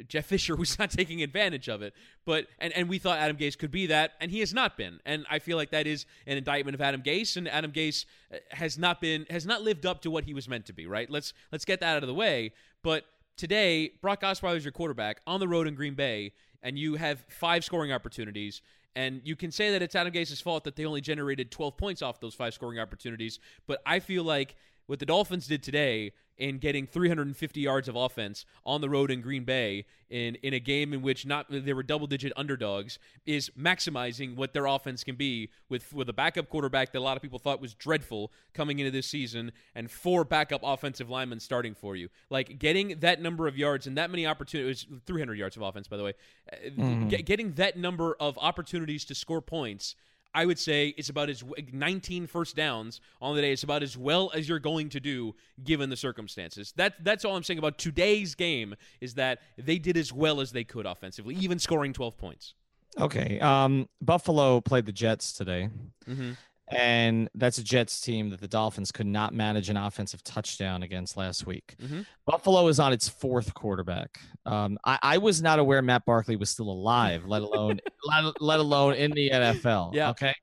[0.07, 1.93] Jeff Fisher was not taking advantage of it.
[2.25, 4.99] But and and we thought Adam Gase could be that, and he has not been.
[5.05, 8.37] And I feel like that is an indictment of Adam Gase, and Adam Gase uh,
[8.51, 10.85] has not been has not lived up to what he was meant to be.
[10.85, 11.09] Right?
[11.09, 12.53] Let's let's get that out of the way.
[12.83, 13.05] But
[13.37, 16.33] today, Brock Osweiler is your quarterback on the road in Green Bay,
[16.63, 18.61] and you have five scoring opportunities.
[18.97, 22.01] And you can say that it's Adam Gase's fault that they only generated 12 points
[22.01, 23.39] off those five scoring opportunities.
[23.67, 24.55] But I feel like
[24.87, 29.21] what the Dolphins did today in getting 350 yards of offense on the road in
[29.21, 33.49] Green Bay in in a game in which not they were double digit underdogs is
[33.57, 37.23] maximizing what their offense can be with with a backup quarterback that a lot of
[37.23, 41.95] people thought was dreadful coming into this season and four backup offensive linemen starting for
[41.95, 42.09] you.
[42.29, 45.97] Like getting that number of yards and that many opportunities 300 yards of offense by
[45.97, 46.13] the way.
[46.51, 47.07] Uh, mm-hmm.
[47.07, 49.95] get- getting that number of opportunities to score points
[50.35, 53.53] I would say it's about as 19 first downs on the day.
[53.53, 56.73] It's about as well as you're going to do given the circumstances.
[56.75, 60.51] That that's all I'm saying about today's game is that they did as well as
[60.51, 62.53] they could offensively, even scoring 12 points.
[62.99, 63.39] Okay.
[63.39, 65.69] Um, Buffalo played the Jets today,
[66.07, 66.31] Mm-hmm.
[66.67, 71.15] And that's a Jets team that the Dolphins could not manage an offensive touchdown against
[71.15, 71.75] last week.
[71.79, 72.05] Mhm.
[72.25, 74.19] Buffalo is on its fourth quarterback.
[74.45, 78.59] Um, I, I was not aware Matt Barkley was still alive, let alone let, let
[78.59, 79.93] alone in the NFL.
[79.93, 80.09] Yeah.
[80.11, 80.33] Okay.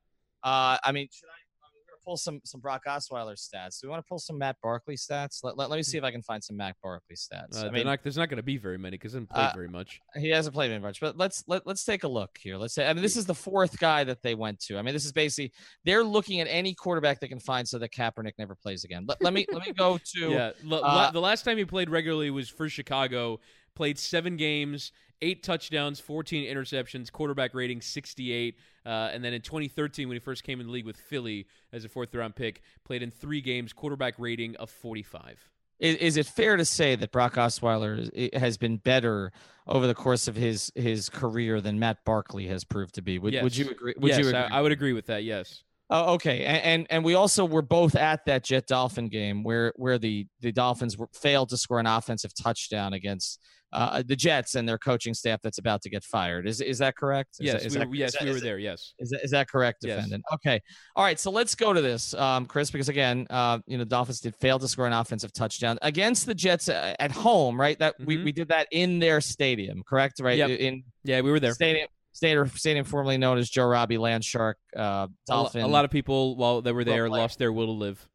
[0.44, 1.32] Uh, I mean, should I?
[1.32, 3.80] I mean, we're gonna pull some some Brock Osweiler stats.
[3.80, 5.42] Do we want to pull some Matt Barkley stats?
[5.42, 7.62] Let, let, let me see if I can find some Matt Barkley stats.
[7.62, 9.42] Uh, I mean, not, there's not going to be very many because he didn't play
[9.44, 10.00] Uh, very much.
[10.16, 12.56] he hasn't played very much, but let's let, let's take a look here.
[12.56, 14.78] Let's say I mean this is the fourth guy that they went to.
[14.78, 15.52] I mean this is basically
[15.84, 19.04] they're looking at any quarterback they can find so that Kaepernick never plays again.
[19.06, 21.90] Let, let me let me go to Yeah, l- uh, the last time he played
[21.90, 23.40] regularly was for Chicago.
[23.74, 28.58] Played seven games, eight touchdowns, 14 interceptions, quarterback rating 68.
[28.84, 31.84] Uh, and then in 2013, when he first came in the league with Philly as
[31.84, 35.48] a fourth round pick, played in three games, quarterback rating of 45.
[35.78, 39.32] is, is it fair to say that Brock Osweiler has been better
[39.66, 43.18] over the course of his his career than Matt Barkley has proved to be?
[43.18, 43.94] Would, would you agree?
[43.96, 44.38] Would yes, you agree?
[44.38, 45.24] I, I would agree with that.
[45.24, 45.62] Yes.
[45.94, 46.44] Oh, okay.
[46.44, 50.26] And, and and we also were both at that Jet Dolphin game where where the
[50.40, 53.38] the Dolphins were, failed to score an offensive touchdown against
[53.74, 56.46] uh, the Jets and their coaching staff that's about to get fired.
[56.48, 57.36] Is is that correct?
[57.40, 58.58] Is yes, that- is we that- were, yes, that- we were there.
[58.58, 58.94] Yes.
[59.00, 59.96] Is that, is that correct, Yes.
[59.96, 60.24] defendant?
[60.32, 60.60] Okay.
[60.96, 61.18] All right.
[61.20, 64.58] So let's go to this, um, Chris, because again, uh, you know, Dolphins did fail
[64.58, 67.78] to score an offensive touchdown against the Jets uh, at home, right?
[67.78, 68.24] That we, Mhm.
[68.24, 70.20] we did that in their stadium, correct?
[70.20, 70.38] Right.
[70.38, 70.50] Yep.
[70.58, 71.52] In Yeah, we were there.
[71.54, 75.62] stadium, stadium, stadium formerly known as Joe Robbie Landshark uh, Dolphin.
[75.62, 78.08] a lot of people, while they were there, lost their will to live.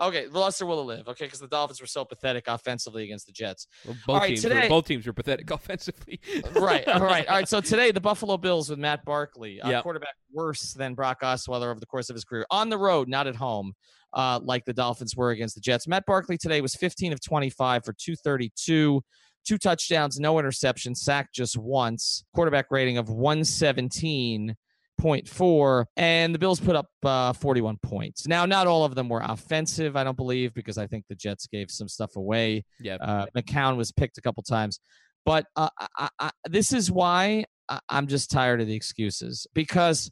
[0.00, 1.08] Okay, lost their will to live.
[1.08, 3.68] Okay, because the Dolphins were so pathetic offensively against the Jets.
[3.86, 6.20] Well, both right, teams, today- were, both teams were pathetic offensively.
[6.56, 7.48] right, all right, all right.
[7.48, 9.82] So today, the Buffalo Bills with Matt Barkley, uh, Yep.
[9.84, 13.28] quarterback worse than Brock Osweiler over the course of his career, on the road, not
[13.28, 13.72] at home,
[14.12, 15.86] uh, like the Dolphins were against the Jets.
[15.86, 19.00] Matt Barkley today was 15 of 25 for 232,
[19.44, 26.76] two touchdowns, no interception, sacked just once, quarterback rating of 117.4, and the Bills put
[26.76, 28.26] up uh, 41 points.
[28.26, 31.46] Now, not all of them were offensive, I don't believe, because I think the Jets
[31.46, 32.64] gave some stuff away.
[32.80, 32.96] yeah.
[32.96, 34.80] Uh, McCown was picked a couple times,
[35.24, 39.46] but uh, I, I, I, this is why I, I'm just tired of the excuses
[39.54, 40.10] because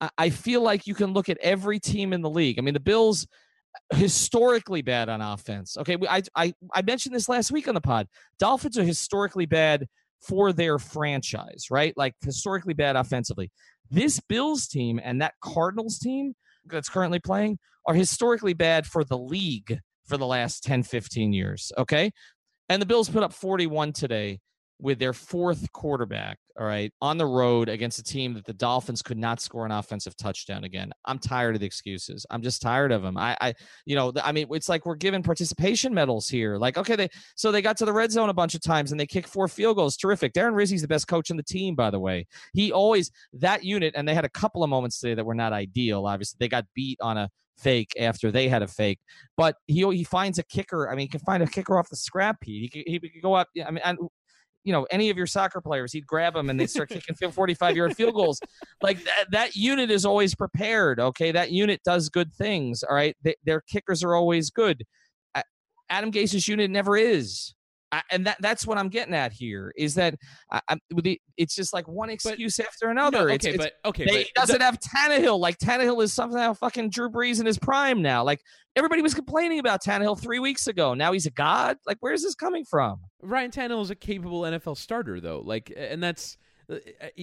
[0.00, 2.58] I, I feel like you can look at every team in the league.
[2.58, 3.26] I mean, the Bills
[3.94, 5.76] historically bad on offense.
[5.78, 8.08] Okay, I I I mentioned this last week on the pod.
[8.38, 9.86] Dolphins are historically bad
[10.20, 11.92] for their franchise, right?
[11.96, 13.50] Like historically bad offensively.
[13.90, 16.34] This Bills team and that Cardinals team
[16.66, 21.72] that's currently playing are historically bad for the league for the last 10 15 years,
[21.76, 22.10] okay?
[22.68, 24.40] And the Bills put up 41 today.
[24.78, 29.02] with their fourth quarterback, all right, on the road against a team that the Dolphins
[29.02, 30.92] could not score an offensive touchdown again.
[31.04, 32.26] I'm tired of the excuses.
[32.30, 33.16] I'm just tired of them.
[33.16, 33.54] I, I,
[33.86, 36.58] you know, I mean, it's like we're giving participation medals here.
[36.58, 39.00] Like, okay, they so they got to the red zone a bunch of times and
[39.00, 39.96] they kicked four field goals.
[39.96, 40.32] Terrific.
[40.32, 42.26] Darren Rizzi's the best coach in the team, by the way.
[42.52, 45.52] He always that unit, and they had a couple of moments today that were not
[45.52, 46.06] ideal.
[46.06, 48.98] Obviously, they got beat on a fake after they had a fake.
[49.36, 50.90] But he he finds a kicker.
[50.90, 52.62] I mean, he can find a kicker off the scrap heap.
[52.62, 53.48] He could, he could go up.
[53.64, 53.82] I mean,
[54.64, 57.76] you know any of your soccer players he'd grab them and they start kicking 45
[57.76, 58.40] yard field goals.
[58.82, 61.32] Like that, that unit is always prepared okay?
[61.32, 63.16] That unit does good things all right?
[63.22, 64.84] They, their kickers are always good.
[65.88, 67.52] Adam gase's unit never is
[67.92, 70.14] I, and that that's what I'm getting at here is that
[70.50, 70.60] I,
[71.36, 73.28] it's just like one excuse but, after another.
[73.28, 75.38] No, okay, it's, but okay, they, but he doesn't the, have Tannehill.
[75.38, 78.24] Like Tannehill is somehow fucking Drew Brees in his prime now.
[78.24, 78.40] Like
[78.76, 80.94] everybody was complaining about Tannehill three weeks ago.
[80.94, 81.76] Now he's a god.
[81.86, 83.00] Like where's this coming from?
[83.20, 85.42] Ryan Tannehill is a capable NFL starter though.
[85.44, 86.38] Like, and that's
[86.70, 86.76] uh,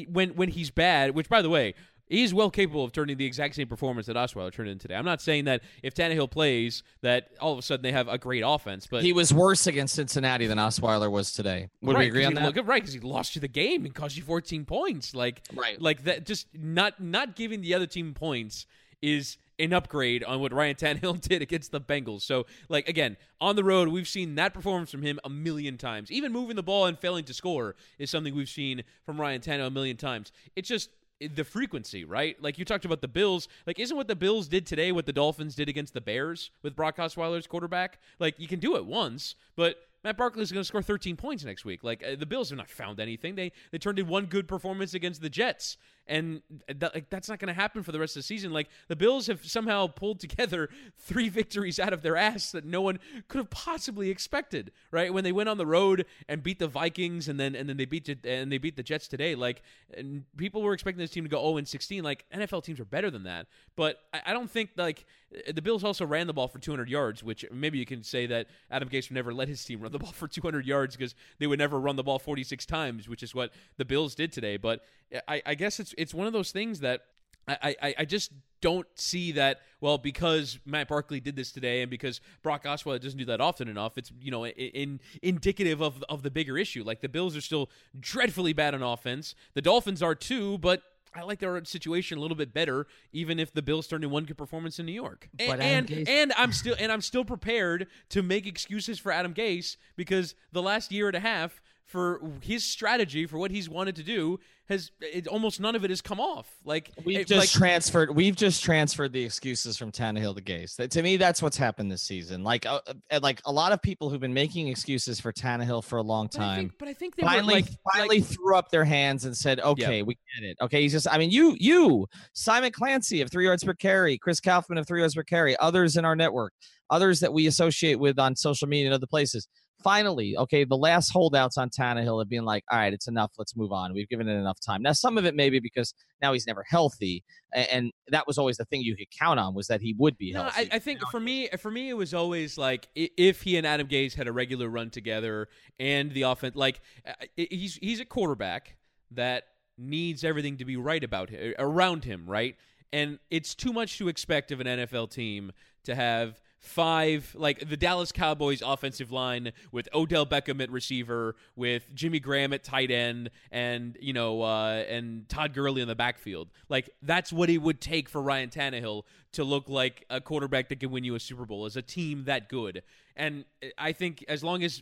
[0.08, 1.16] when when he's bad.
[1.16, 1.74] Which, by the way,
[2.10, 4.96] He's well capable of turning the exact same performance that Osweiler turned in today.
[4.96, 8.18] I'm not saying that if Tannehill plays, that all of a sudden they have a
[8.18, 11.70] great offense, but he was worse against Cincinnati than Osweiler was today.
[11.82, 12.56] Would right, we agree on that?
[12.56, 15.14] Look, right, because he lost you the game and cost you 14 points.
[15.14, 15.80] Like, right.
[15.80, 16.26] like that.
[16.26, 18.66] Just not not giving the other team points
[19.02, 22.22] is an upgrade on what Ryan Tannehill did against the Bengals.
[22.22, 26.12] So, like again, on the road, we've seen that performance from him a million times.
[26.12, 29.68] Even moving the ball and failing to score is something we've seen from Ryan Tannehill
[29.68, 30.32] a million times.
[30.56, 32.42] It's just the frequency, right?
[32.42, 33.48] Like you talked about the Bills.
[33.68, 36.76] Like, isn't what the Bills did today what the Dolphins did against the Bears with
[36.76, 38.00] Brock Osweiler's quarterback?
[38.20, 41.44] Like, you can do it once, but Matt Barkley is going to score 13 points
[41.44, 41.84] next week.
[41.84, 43.36] Like uh, the Bills have not found anything.
[43.36, 45.78] They they turned in one good performance against the Jets,
[46.10, 48.52] and that, like, that's not going to happen for the rest of the season.
[48.52, 52.82] Like the Bills have somehow pulled together three victories out of their ass that no
[52.82, 54.72] one could have possibly expected.
[54.92, 57.78] Right when they went on the road and beat the Vikings, and then and then
[57.78, 59.36] they beat and they beat the Jets today.
[59.36, 59.62] Like
[59.96, 62.04] and people were expecting this team to go 0 and 16.
[62.04, 65.62] Like NFL teams are better than that, but I, I don't think like uh, the
[65.62, 68.90] Bills also ran the ball for 200 yards, which maybe you can say that Adam
[68.90, 71.60] Gase would never let his team run the ball for 200 yards because they would
[71.60, 74.58] never run the ball 46 times, which is what the Bills did today.
[74.58, 74.82] But
[75.14, 77.02] uh, I, I guess it's it's one of those things that
[77.48, 78.32] I, I, I just
[78.62, 83.18] don't see that well because Matt Barkley did this today and because Brock Osweiler doesn't
[83.18, 83.98] do that often enough.
[83.98, 86.84] It's you know in, in, indicative of of the bigger issue.
[86.84, 89.36] Like the Bills are still dreadfully bad on offense.
[89.54, 90.84] The Dolphins are too, but
[91.14, 94.26] I like their situation a little bit better, even if the Bills turned in one
[94.26, 95.30] good performance in New York.
[95.40, 99.78] And and, and, I'm still and I'm still prepared to make excuses for Adam Gase
[99.96, 104.04] because the last year and a half for his strategy for what he's wanted to
[104.04, 106.48] do has it, almost none of it has come off.
[106.64, 110.76] Like we've it, just like, transferred, we've just transferred the excuses from Tannehill to Gase.
[110.76, 112.44] That, to me, that's what's happened this season.
[112.44, 115.98] Like, uh, uh like a lot of people who've been making excuses for Tannehill for
[115.98, 118.56] a long time, but I think, but I think they finally, like, finally like, threw
[118.56, 120.04] up their hands and said, "Okay, yeah.
[120.04, 120.58] we get it.
[120.62, 121.08] Okay, he's just.
[121.12, 125.00] I mean, you, you, Simon Clancy of three yards per carry, Chris Kouffman of three
[125.00, 126.54] yards per carry, others in our network,
[126.92, 129.48] others that we associate with on social media and other places
[129.84, 133.32] finally, okay, the last holdouts on Tannehill have been like, all right, it's enough.
[133.38, 133.94] Let's move on.
[133.94, 134.82] We've given it enough time.
[134.82, 138.66] Now, some of it maybe because now he's never healthy, and that was always the
[138.66, 140.70] thing you could count on was that he would be no, healthy.
[140.72, 143.88] I, I think for me, for me, it was always like if he and Adam
[143.88, 145.48] Gase had a regular run together
[145.80, 148.76] and the offense, like uh, he's he's a quarterback
[149.12, 149.44] that
[149.78, 152.56] needs everything to be right about him around him, right?
[152.92, 155.52] And it's too much to expect of an NFL team
[155.84, 161.94] to have five like the Dallas Cowboys offensive line with Odell Beckham at receiver, with
[161.96, 166.50] Jimmy Graham at tight end, and you know uh, and Todd Gurley in the backfield.
[166.68, 170.80] Like that's what it would take for Ryan Tannehill to look like a quarterback that
[170.80, 172.84] can win you a Super Bowl as a team that good.
[173.20, 174.82] And uh, I think as long as,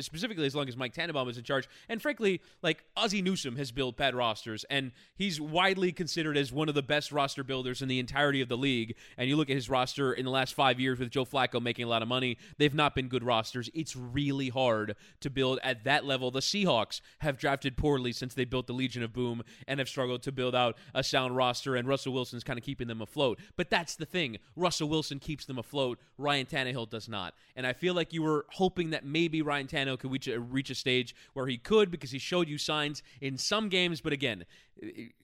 [0.00, 3.72] specifically as long as Mike Tannenbaum is in charge, and frankly, like Ozzie Newsome has
[3.72, 7.88] built bad rosters, and he's widely considered as one of the best roster builders in
[7.88, 8.94] the entirety of the league.
[9.18, 11.84] And you look at his roster in the last five years with Joe Flacco making
[11.84, 13.68] a lot of money, they've not been good rosters.
[13.74, 16.30] It's really hard to build at that level.
[16.30, 20.22] The Seahawks have drafted poorly since they built the Legion of Boom and have struggled
[20.22, 23.40] to build out a sound roster, and Russell Wilson's kind of keeping them afloat.
[23.56, 24.38] But that's the thing.
[24.54, 25.98] Russell Wilson keeps them afloat.
[26.16, 27.34] Ryan Tannehill does not.
[27.56, 30.70] And I feel like you were hoping that maybe Ryan Tannehill could reach a, reach
[30.70, 34.00] a stage where he could because he showed you signs in some games.
[34.00, 34.44] But again,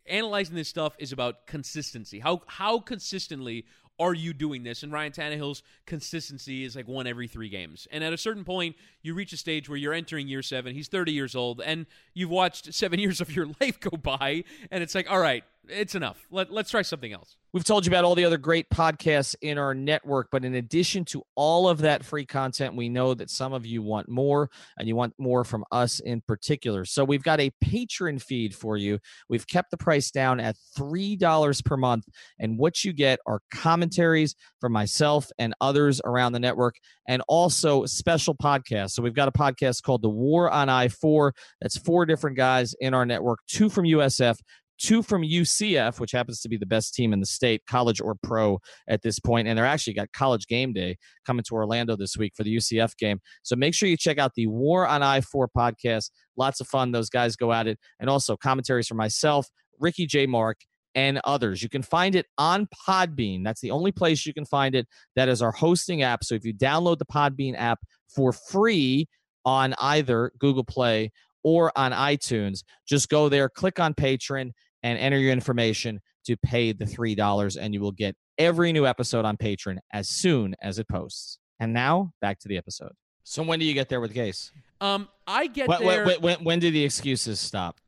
[0.07, 2.21] analyzing this stuff is about consistency.
[2.21, 3.65] How how consistently
[3.99, 4.83] are you doing this?
[4.83, 7.89] And Ryan Tannehill's consistency is like one every three games.
[7.91, 10.75] And at a certain point, you reach a stage where you're entering year seven.
[10.75, 14.83] He's 30 years old, and you've watched seven years of your life go by, and
[14.83, 16.27] it's like, all right, it's enough.
[16.31, 17.37] Let, let's try something else.
[17.53, 21.05] We've told you about all the other great podcasts in our network, but in addition
[21.07, 24.87] to all of that free content, we know that some of you want more and
[24.87, 26.85] you want more from us in particular.
[26.85, 28.99] So we've got a patron feed for you.
[29.29, 32.05] We've kept the price down at $3 per month.
[32.39, 36.77] And what you get are commentaries from myself and others around the network
[37.09, 38.91] and also special podcasts.
[38.91, 41.33] So we've got a podcast called The War on I 4.
[41.61, 44.37] That's four different guys in our network, two from USF,
[44.79, 48.15] two from UCF, which happens to be the best team in the state, college or
[48.15, 48.59] pro
[48.89, 49.49] at this point.
[49.49, 50.97] And they're actually got college game day
[51.27, 53.21] coming to Orlando this week for the UCF game.
[53.43, 56.11] So make sure you check out the War on I 4 podcast.
[56.37, 56.93] Lots of fun.
[56.93, 57.79] Those guys go at it.
[58.01, 59.49] And also commentaries from myself,
[59.79, 60.27] Ricky J.
[60.27, 60.59] Mark,
[60.97, 61.63] and others.
[61.63, 63.45] You can find it on Podbean.
[63.45, 64.89] That's the only place you can find it.
[65.15, 66.25] That is our hosting app.
[66.25, 69.07] So if you download the Podbean app for free
[69.45, 71.13] on either Google Play
[71.45, 74.55] or on iTunes, just go there, click on Patron,
[74.87, 79.25] and enter your information to pay the $3, and you will get every new episode
[79.25, 81.39] on Patreon as soon as it posts.
[81.59, 82.93] And now back to the episode.
[83.25, 84.53] So when do you get there with Gase?
[84.81, 86.07] Um, I get When, there.
[86.07, 87.81] when, when, when do the excuses stop?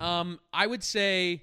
[0.00, 1.42] Um, I would say,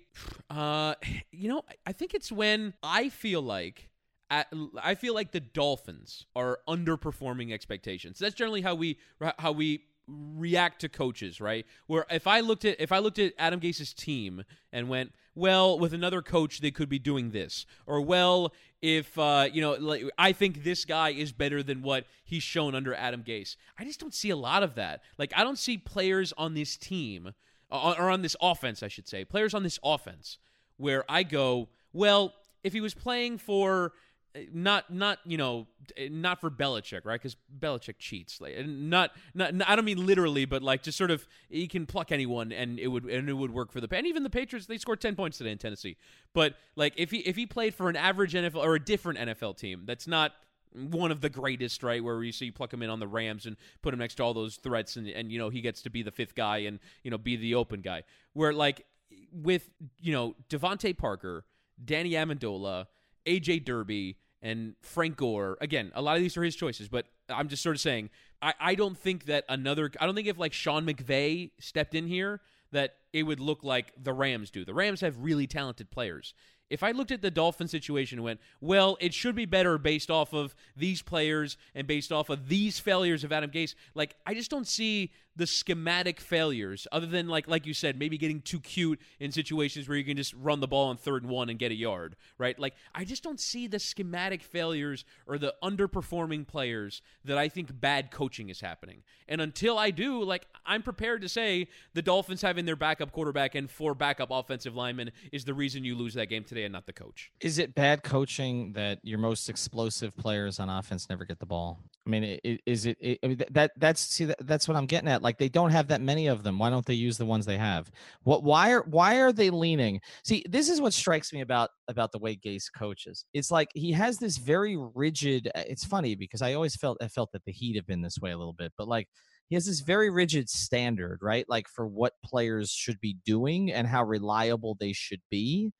[0.49, 0.95] uh,
[1.32, 3.89] you know, I think it's when I feel like.
[4.30, 4.51] At,
[4.84, 8.20] I feel like the Dolphins are underperforming expectations.
[8.20, 8.99] That's generally how we
[9.39, 11.66] how we react to coaches, right?
[11.88, 15.78] Where if I looked at if I looked at Adam Gase's team and went, well,
[15.78, 20.03] with another coach they could be doing this, or well, if uh, you know, like,
[20.18, 23.55] I think this guy is better than what he's shown under Adam Gase.
[23.78, 25.01] I just don't see a lot of that.
[25.18, 27.34] Like I don't see players on this team
[27.70, 30.38] or on this offense, I should say, players on this offense
[30.78, 32.34] where I go, well,
[32.64, 33.91] if he was playing for
[34.36, 37.20] Eh, not not you know eh, not for Belichick, right?
[37.20, 38.42] Because Belichick cheats.
[38.42, 42.12] Like, not, not I don't mean literally, but like just sort of he can pluck
[42.12, 44.68] anyone and it would and it would work for the and even the Patriots.
[44.68, 45.98] They scored ten points today in Tennessee.
[46.34, 49.58] But like if he if he played for an average NFL or a different NFL
[49.58, 50.34] team, that's not
[50.74, 52.04] one of the greatest, right?
[52.04, 54.24] Where you see you pluck him in on the Rams and put him next to
[54.24, 56.80] all those threats, and and you know he gets to be the fifth guy and
[57.04, 58.04] you know be the open guy.
[58.34, 58.86] Where like
[59.32, 59.70] with
[60.00, 61.46] you know DeVante Parker,
[61.84, 62.88] Danny Amendola,
[63.28, 65.58] AJ Derby and Frank Gore.
[65.62, 68.10] Again, a lot of these are his choices, but I'm just sort of saying
[68.42, 72.08] I, I don't think that another I don't think if like Sean McVay stepped in
[72.08, 74.66] here that it would look like the Rams do.
[74.66, 76.34] The Rams have really talented players.
[76.70, 80.12] If I looked at the Dolphin situation and went, well, it should be better based
[80.12, 84.34] off of these players and based off of these failures of Adam Gase, like I
[84.34, 88.60] just don't see the schematic failures other than like like you said maybe getting too
[88.60, 91.60] cute in situations where you can just run the ball on third and one and
[91.60, 96.46] get a yard right like i just don't see the schematic failures or the underperforming
[96.46, 101.22] players that i think bad coaching is happening and until i do like i'm prepared
[101.22, 105.54] to say the dolphins having their backup quarterback and four backup offensive linemen is the
[105.54, 109.00] reason you lose that game today and not the coach Is it bad coaching that
[109.04, 111.80] your most explosive players on offense never get the ball?
[112.06, 115.22] I mean, is it, I mean, that that's see that, that's what I'm getting at.
[115.28, 116.58] Like they don't have that many of them.
[116.58, 117.92] Why don't they use the ones they have?
[118.24, 120.00] What why are why are they leaning?
[120.24, 123.26] See, this is what strikes me about about the way Gase coaches.
[123.34, 125.50] It's like he has this very rigid.
[125.54, 128.20] uh, It's funny because I always felt I felt that the Heat have been this
[128.20, 129.10] way a little bit, but like
[129.50, 131.46] he has this very rigid standard, right?
[131.50, 135.74] Like for what players should be doing and how reliable they should be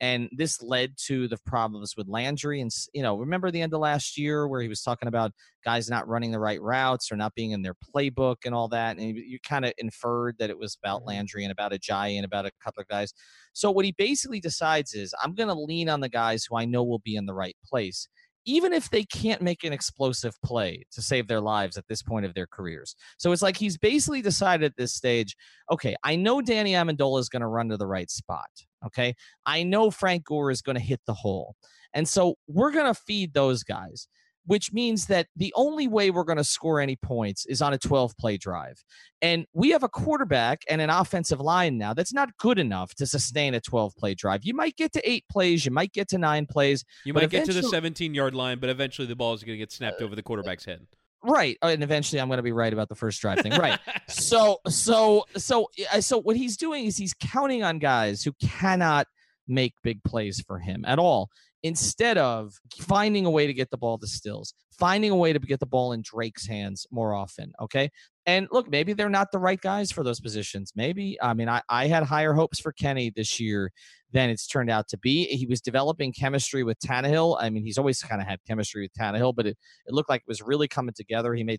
[0.00, 2.60] and this led to the problems with Landry.
[2.60, 5.32] And you know, remember the end of last year where he was talking about
[5.64, 8.96] guys not running the right routes or not being in their playbook and all that,
[8.98, 11.08] and you kind of inferred that it was about mm-hmm.
[11.08, 13.12] Landry and about Ajayi and about a couple of guys.
[13.52, 16.64] So what he basically decides is, I'm going to lean on the guys who I
[16.64, 18.08] know will be in the right place.
[18.46, 22.26] Even if they can't make an explosive play to save their lives at this point
[22.26, 22.94] of their careers.
[23.16, 25.34] So it's like he's basically decided at this stage
[25.72, 28.50] okay, I know Danny Amendola is going to run to the right spot.
[28.86, 29.14] Okay.
[29.46, 31.56] I know Frank Gore is going to hit the hole.
[31.92, 34.08] And so we're going to feed those guys,
[34.46, 37.78] which means that the only way we're going to score any points is on a
[37.78, 38.82] 12 play drive.
[39.22, 43.06] And we have a quarterback and an offensive line now that's not good enough to
[43.06, 44.44] sustain a 12 play drive.
[44.44, 46.84] You might get to eight plays, you might get to nine plays.
[47.04, 49.58] you might get to the 17 yard line but eventually the ball is going to
[49.58, 50.86] get snapped uh, over the quarterback's head
[51.24, 51.56] Right.
[51.62, 53.52] And eventually I'm going to be right about the first drive thing.
[53.52, 53.78] Right.
[54.08, 55.68] so so so
[56.00, 59.06] so what he's doing is he's counting on guys who cannot
[59.48, 61.30] make big plays for him at all
[61.62, 65.38] instead of finding a way to get the ball to stills finding a way to
[65.38, 67.90] get the ball in drake's hands more often okay
[68.26, 71.60] and look maybe they're not the right guys for those positions maybe i mean i,
[71.68, 73.70] I had higher hopes for kenny this year
[74.14, 75.24] than it's turned out to be.
[75.24, 77.36] He was developing chemistry with Tannehill.
[77.40, 80.20] I mean, he's always kind of had chemistry with Tannehill, but it, it looked like
[80.20, 81.34] it was really coming together.
[81.34, 81.58] He made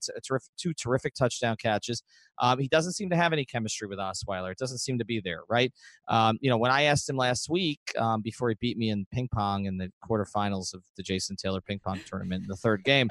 [0.57, 2.01] two terrific touchdown catches.
[2.41, 4.51] Um, he doesn't seem to have any chemistry with Osweiler.
[4.51, 5.72] It doesn't seem to be there, right?
[6.07, 9.05] Um, you know, when I asked him last week um, before he beat me in
[9.11, 12.86] ping pong in the quarterfinals of the Jason Taylor ping pong tournament in the third
[12.86, 13.05] game,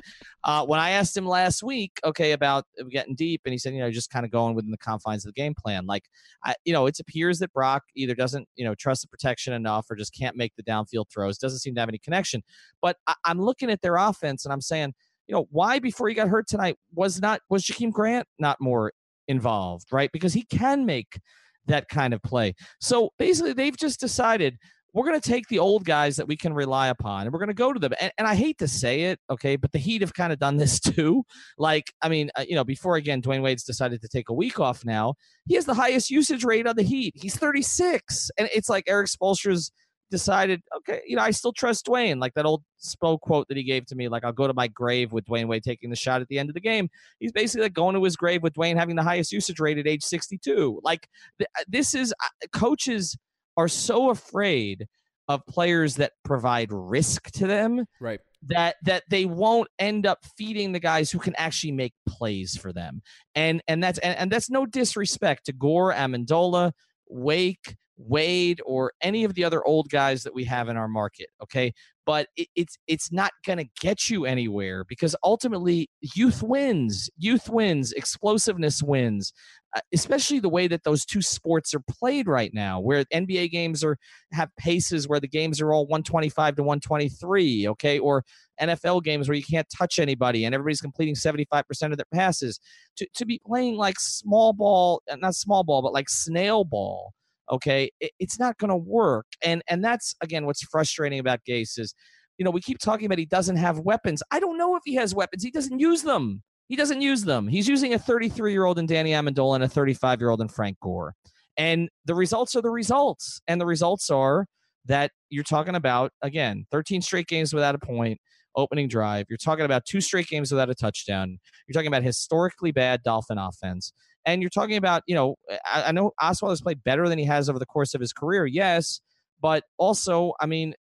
[0.44, 3.80] uh, when I asked him last week, okay, about getting deep, and he said, you
[3.80, 5.86] know, just kind of going within the confines of the game plan.
[5.86, 6.04] Like,
[6.44, 9.86] I, you know, it appears that Brock either doesn't, you know, trust the protection enough
[9.90, 11.38] or just can't make the downfield throws.
[11.38, 12.42] Doesn't seem to have any connection.
[12.80, 14.94] But I, am looking at their offense and I'm saying,
[15.26, 18.92] you know, why before he got hurt tonight was not was Jakeem Grant not more
[19.28, 20.10] involved, right?
[20.12, 21.18] Because he can make
[21.66, 22.54] that kind of play.
[22.80, 24.58] So basically, they've just decided
[24.94, 27.48] we're going to take the old guys that we can rely upon and we're going
[27.48, 27.92] to go to them.
[28.00, 30.56] And, and, I hate to say it, okay, but the Heat have kind of done
[30.56, 31.24] this too.
[31.58, 34.60] Like, I mean, uh, you know, before again, Dwyane Wade's decided to take a week
[34.60, 35.14] off now.
[35.46, 37.14] He has the highest usage rate on the Heat.
[37.16, 38.30] He's 36.
[38.38, 39.72] And it's like Erik Spoelstra's
[40.10, 42.20] decided, okay, you know, I still trust Dwyane.
[42.20, 44.68] Like that old Spo quote that he gave to me, like, I'll go to my
[44.68, 46.88] grave with Dwyane Wade taking the shot at the end of the game.
[47.18, 49.88] He's basically like going to his grave with Dwyane having the highest usage rate at
[49.88, 50.80] age 62.
[50.84, 53.16] Like, th- uh, this is uh, coaches
[53.56, 54.86] are so afraid
[55.28, 58.20] of players that provide risk to them right.
[58.46, 62.72] that that they won't end up feeding the guys who can actually make plays for
[62.72, 63.02] them.
[63.34, 66.72] And and that's and, and that's no disrespect to gore amendola
[67.08, 71.28] wake wade or any of the other old guys that we have in our market
[71.40, 71.72] okay
[72.06, 77.48] but it, it's it's not going to get you anywhere because ultimately youth wins youth
[77.48, 79.32] wins explosiveness wins
[79.76, 83.82] uh, especially the way that those two sports are played right now, where NBA games
[83.82, 83.98] are
[84.32, 88.24] have paces where the games are all 125 to 123, okay, or
[88.60, 92.60] NFL games where you can't touch anybody and everybody's completing 75% of their passes.
[92.98, 97.12] To to be playing like small ball, uh, not small ball, but like snail ball,
[97.50, 99.26] okay, it, it's not going to work.
[99.42, 101.94] And and that's again what's frustrating about Gase is,
[102.38, 104.22] you know, we keep talking about he doesn't have weapons.
[104.30, 105.42] I don't know if he has weapons.
[105.42, 106.42] He doesn't use them.
[106.68, 107.46] He doesn't use them.
[107.46, 110.48] He's using a 33 year old in Danny Amendola and a 35 year old in
[110.48, 111.14] Frank Gore.
[111.56, 113.40] And the results are the results.
[113.46, 114.46] And the results are
[114.86, 118.18] that you're talking about, again, 13 straight games without a point,
[118.56, 119.26] opening drive.
[119.28, 121.38] You're talking about two straight games without a touchdown.
[121.66, 123.92] You're talking about historically bad Dolphin offense.
[124.26, 127.24] And you're talking about, you know, I, I know Osweiler has played better than he
[127.26, 129.00] has over the course of his career, yes.
[129.40, 130.74] But also, I mean,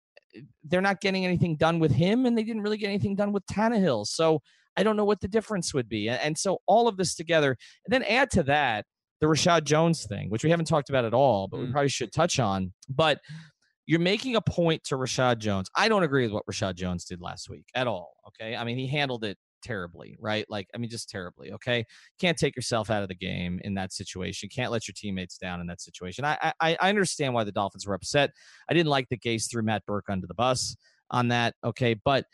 [0.63, 3.45] they're not getting anything done with him, and they didn't really get anything done with
[3.45, 4.07] Tannehill.
[4.07, 4.41] So
[4.75, 6.09] I don't know what the difference would be.
[6.09, 8.85] And so all of this together, and then add to that
[9.21, 11.71] the Reshad Jones thing, which we haven't talked about at all, but we mm.
[11.71, 12.73] probably should touch on.
[12.89, 13.19] But
[13.85, 15.69] you're making a point to Reshad Jones.
[15.75, 18.13] I don't agree with what Reshad Jones did last week at all.
[18.29, 18.55] Okay.
[18.55, 20.45] I mean, he handled it terribly, right?
[20.49, 21.51] Like, I mean, just terribly.
[21.53, 21.85] Okay.
[22.19, 24.49] Can't take yourself out of the game in that situation.
[24.53, 26.25] Can't let your teammates down in that situation.
[26.25, 28.31] I, I, I understand why the Dolphins were upset.
[28.69, 30.75] I didn't like the Gase threw Matt Burke under the bus
[31.09, 31.55] on that.
[31.63, 31.95] Okay.
[31.95, 32.25] But,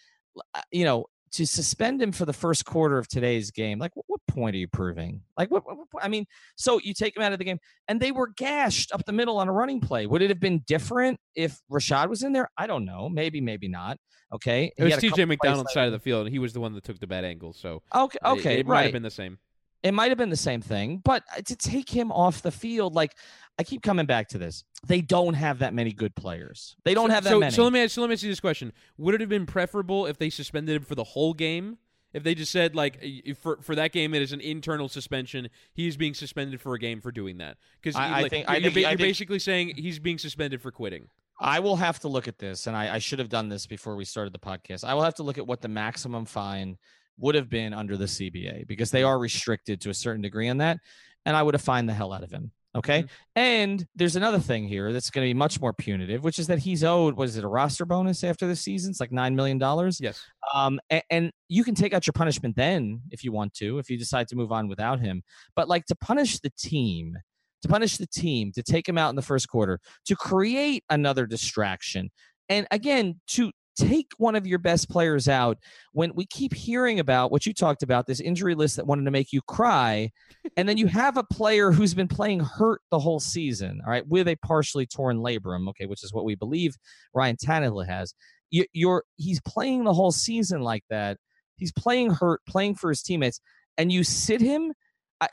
[0.56, 3.92] uh, you know, to suspend him for the first quarter of today's game, like
[4.30, 5.22] point are you proving?
[5.38, 6.26] Like what, what, what, I mean,
[6.56, 9.38] so you take him out of the game, and they were gashed up the middle
[9.38, 10.06] on a running play.
[10.08, 12.50] Would it have been different if Reshad was in there?
[12.58, 13.10] I don't know.
[13.10, 13.98] Maybe, maybe not.
[14.32, 15.26] Okay, it was T.J.
[15.26, 17.52] McDonald's side of the field, and he was the one that took the bad angle.
[17.54, 18.76] So okay, okay, it, it right.
[18.76, 19.40] might have been the same.
[19.82, 22.96] It might have been the same thing, but uh, to take him off the field,
[22.96, 23.16] like
[23.58, 24.64] I keep coming back to this.
[24.86, 26.76] They don't have that many good players.
[26.86, 27.52] They don't so, have that so, many.
[27.52, 30.06] So let me so let me ask you this question: Would it have been preferable
[30.06, 31.78] if they suspended him for the whole game?
[32.14, 33.03] If they just said like
[33.39, 37.01] for for that game it is an internal suspension, he's being suspended for a game
[37.01, 39.39] for doing that because I, like, I think you're, I think, you're I think, basically
[39.39, 41.07] saying he's being suspended for quitting.
[41.41, 43.95] I will have to look at this, and I, I should have done this before
[43.95, 44.84] we started the podcast.
[44.84, 46.78] I will have to look at what the maximum fine
[47.18, 50.57] would have been under the CBA because they are restricted to a certain degree on
[50.57, 50.80] that.
[51.26, 52.51] And I would have fined the hell out of him.
[52.76, 53.00] Okay.
[53.00, 53.08] Mm-hmm.
[53.36, 56.60] And there's another thing here that's going to be much more punitive, which is that
[56.60, 58.92] he's owed, what is it, a roster bonus after the season?
[58.92, 59.60] It's like $9 million.
[60.00, 60.22] Yes.
[60.54, 63.90] Um, and, and you can take out your punishment then if you want to, if
[63.90, 65.24] you decide to move on without him.
[65.56, 67.18] But like to punish the team,
[67.64, 71.26] to punish the team, to take him out in the first quarter, to create another
[71.26, 72.12] distraction,
[72.50, 75.58] and again to take one of your best players out
[75.94, 79.12] when we keep hearing about what you talked about this injury list that wanted to
[79.12, 80.12] make you cry
[80.58, 84.08] and then you have a player who's been playing hurt the whole season all right
[84.08, 86.76] with a partially torn labrum okay which is what we believe
[87.14, 88.14] Ryan Tannehill has.
[88.52, 91.18] You, you're he's playing the whole season like that.
[91.58, 93.42] He's playing hurt playing for his teammates
[93.78, 94.74] and you sit him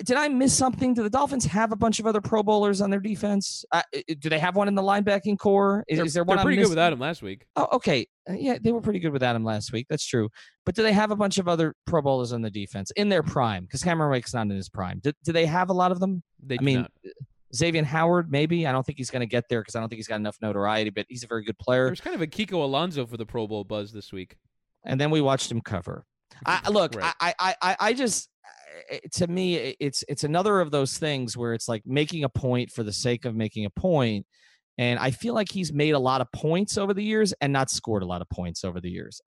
[0.05, 0.95] did I miss something?
[0.95, 3.65] Do the Dolphins have a bunch of other Pro Bowlers on their defense?
[3.71, 3.83] Uh,
[4.19, 5.85] do they have one in the linebacking corps?
[5.89, 6.37] Is, is there one?
[6.37, 7.47] They're pretty good without him last week.
[7.55, 8.07] Oh, okay.
[8.29, 9.87] Uh, yeah, they were pretty good without him last week.
[9.89, 10.29] That's true.
[10.65, 13.23] But do they have a bunch of other Pro Bowlers on the defense in their
[13.23, 13.65] prime?
[13.65, 15.01] Because Cameron Wake's not in his prime.
[15.03, 16.23] Do, do they have a lot of them?
[16.43, 16.91] They I mean, not.
[17.55, 18.67] Xavien Howard, maybe.
[18.67, 20.37] I don't think he's going to get there because I don't think he's got enough
[20.43, 21.87] notoriety, but he's a very good player.
[21.87, 24.37] There's kind of a Kiko Alonso for the Pro Bowl buzz this week.
[24.85, 26.05] And then we watched him cover.
[26.47, 27.15] I, look, right.
[27.21, 28.29] I, I, I, I just,
[29.13, 32.83] to me, it's it's another of those things where it's like making a point for
[32.83, 34.27] the sake of making a point.
[34.79, 37.71] And I feel like he's made a lot of points over the years and not
[37.71, 39.21] scored a lot of points over the years.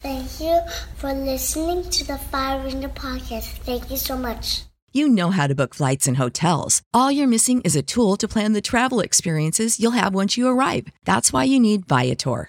[0.00, 0.60] Thank you
[0.96, 3.58] for listening to the Five Ringer podcast.
[3.64, 4.62] Thank you so much.
[4.92, 6.82] You know how to book flights and hotels.
[6.94, 10.48] All you're missing is a tool to plan the travel experiences you'll have once you
[10.48, 10.88] arrive.
[11.04, 12.48] That's why you need Viator.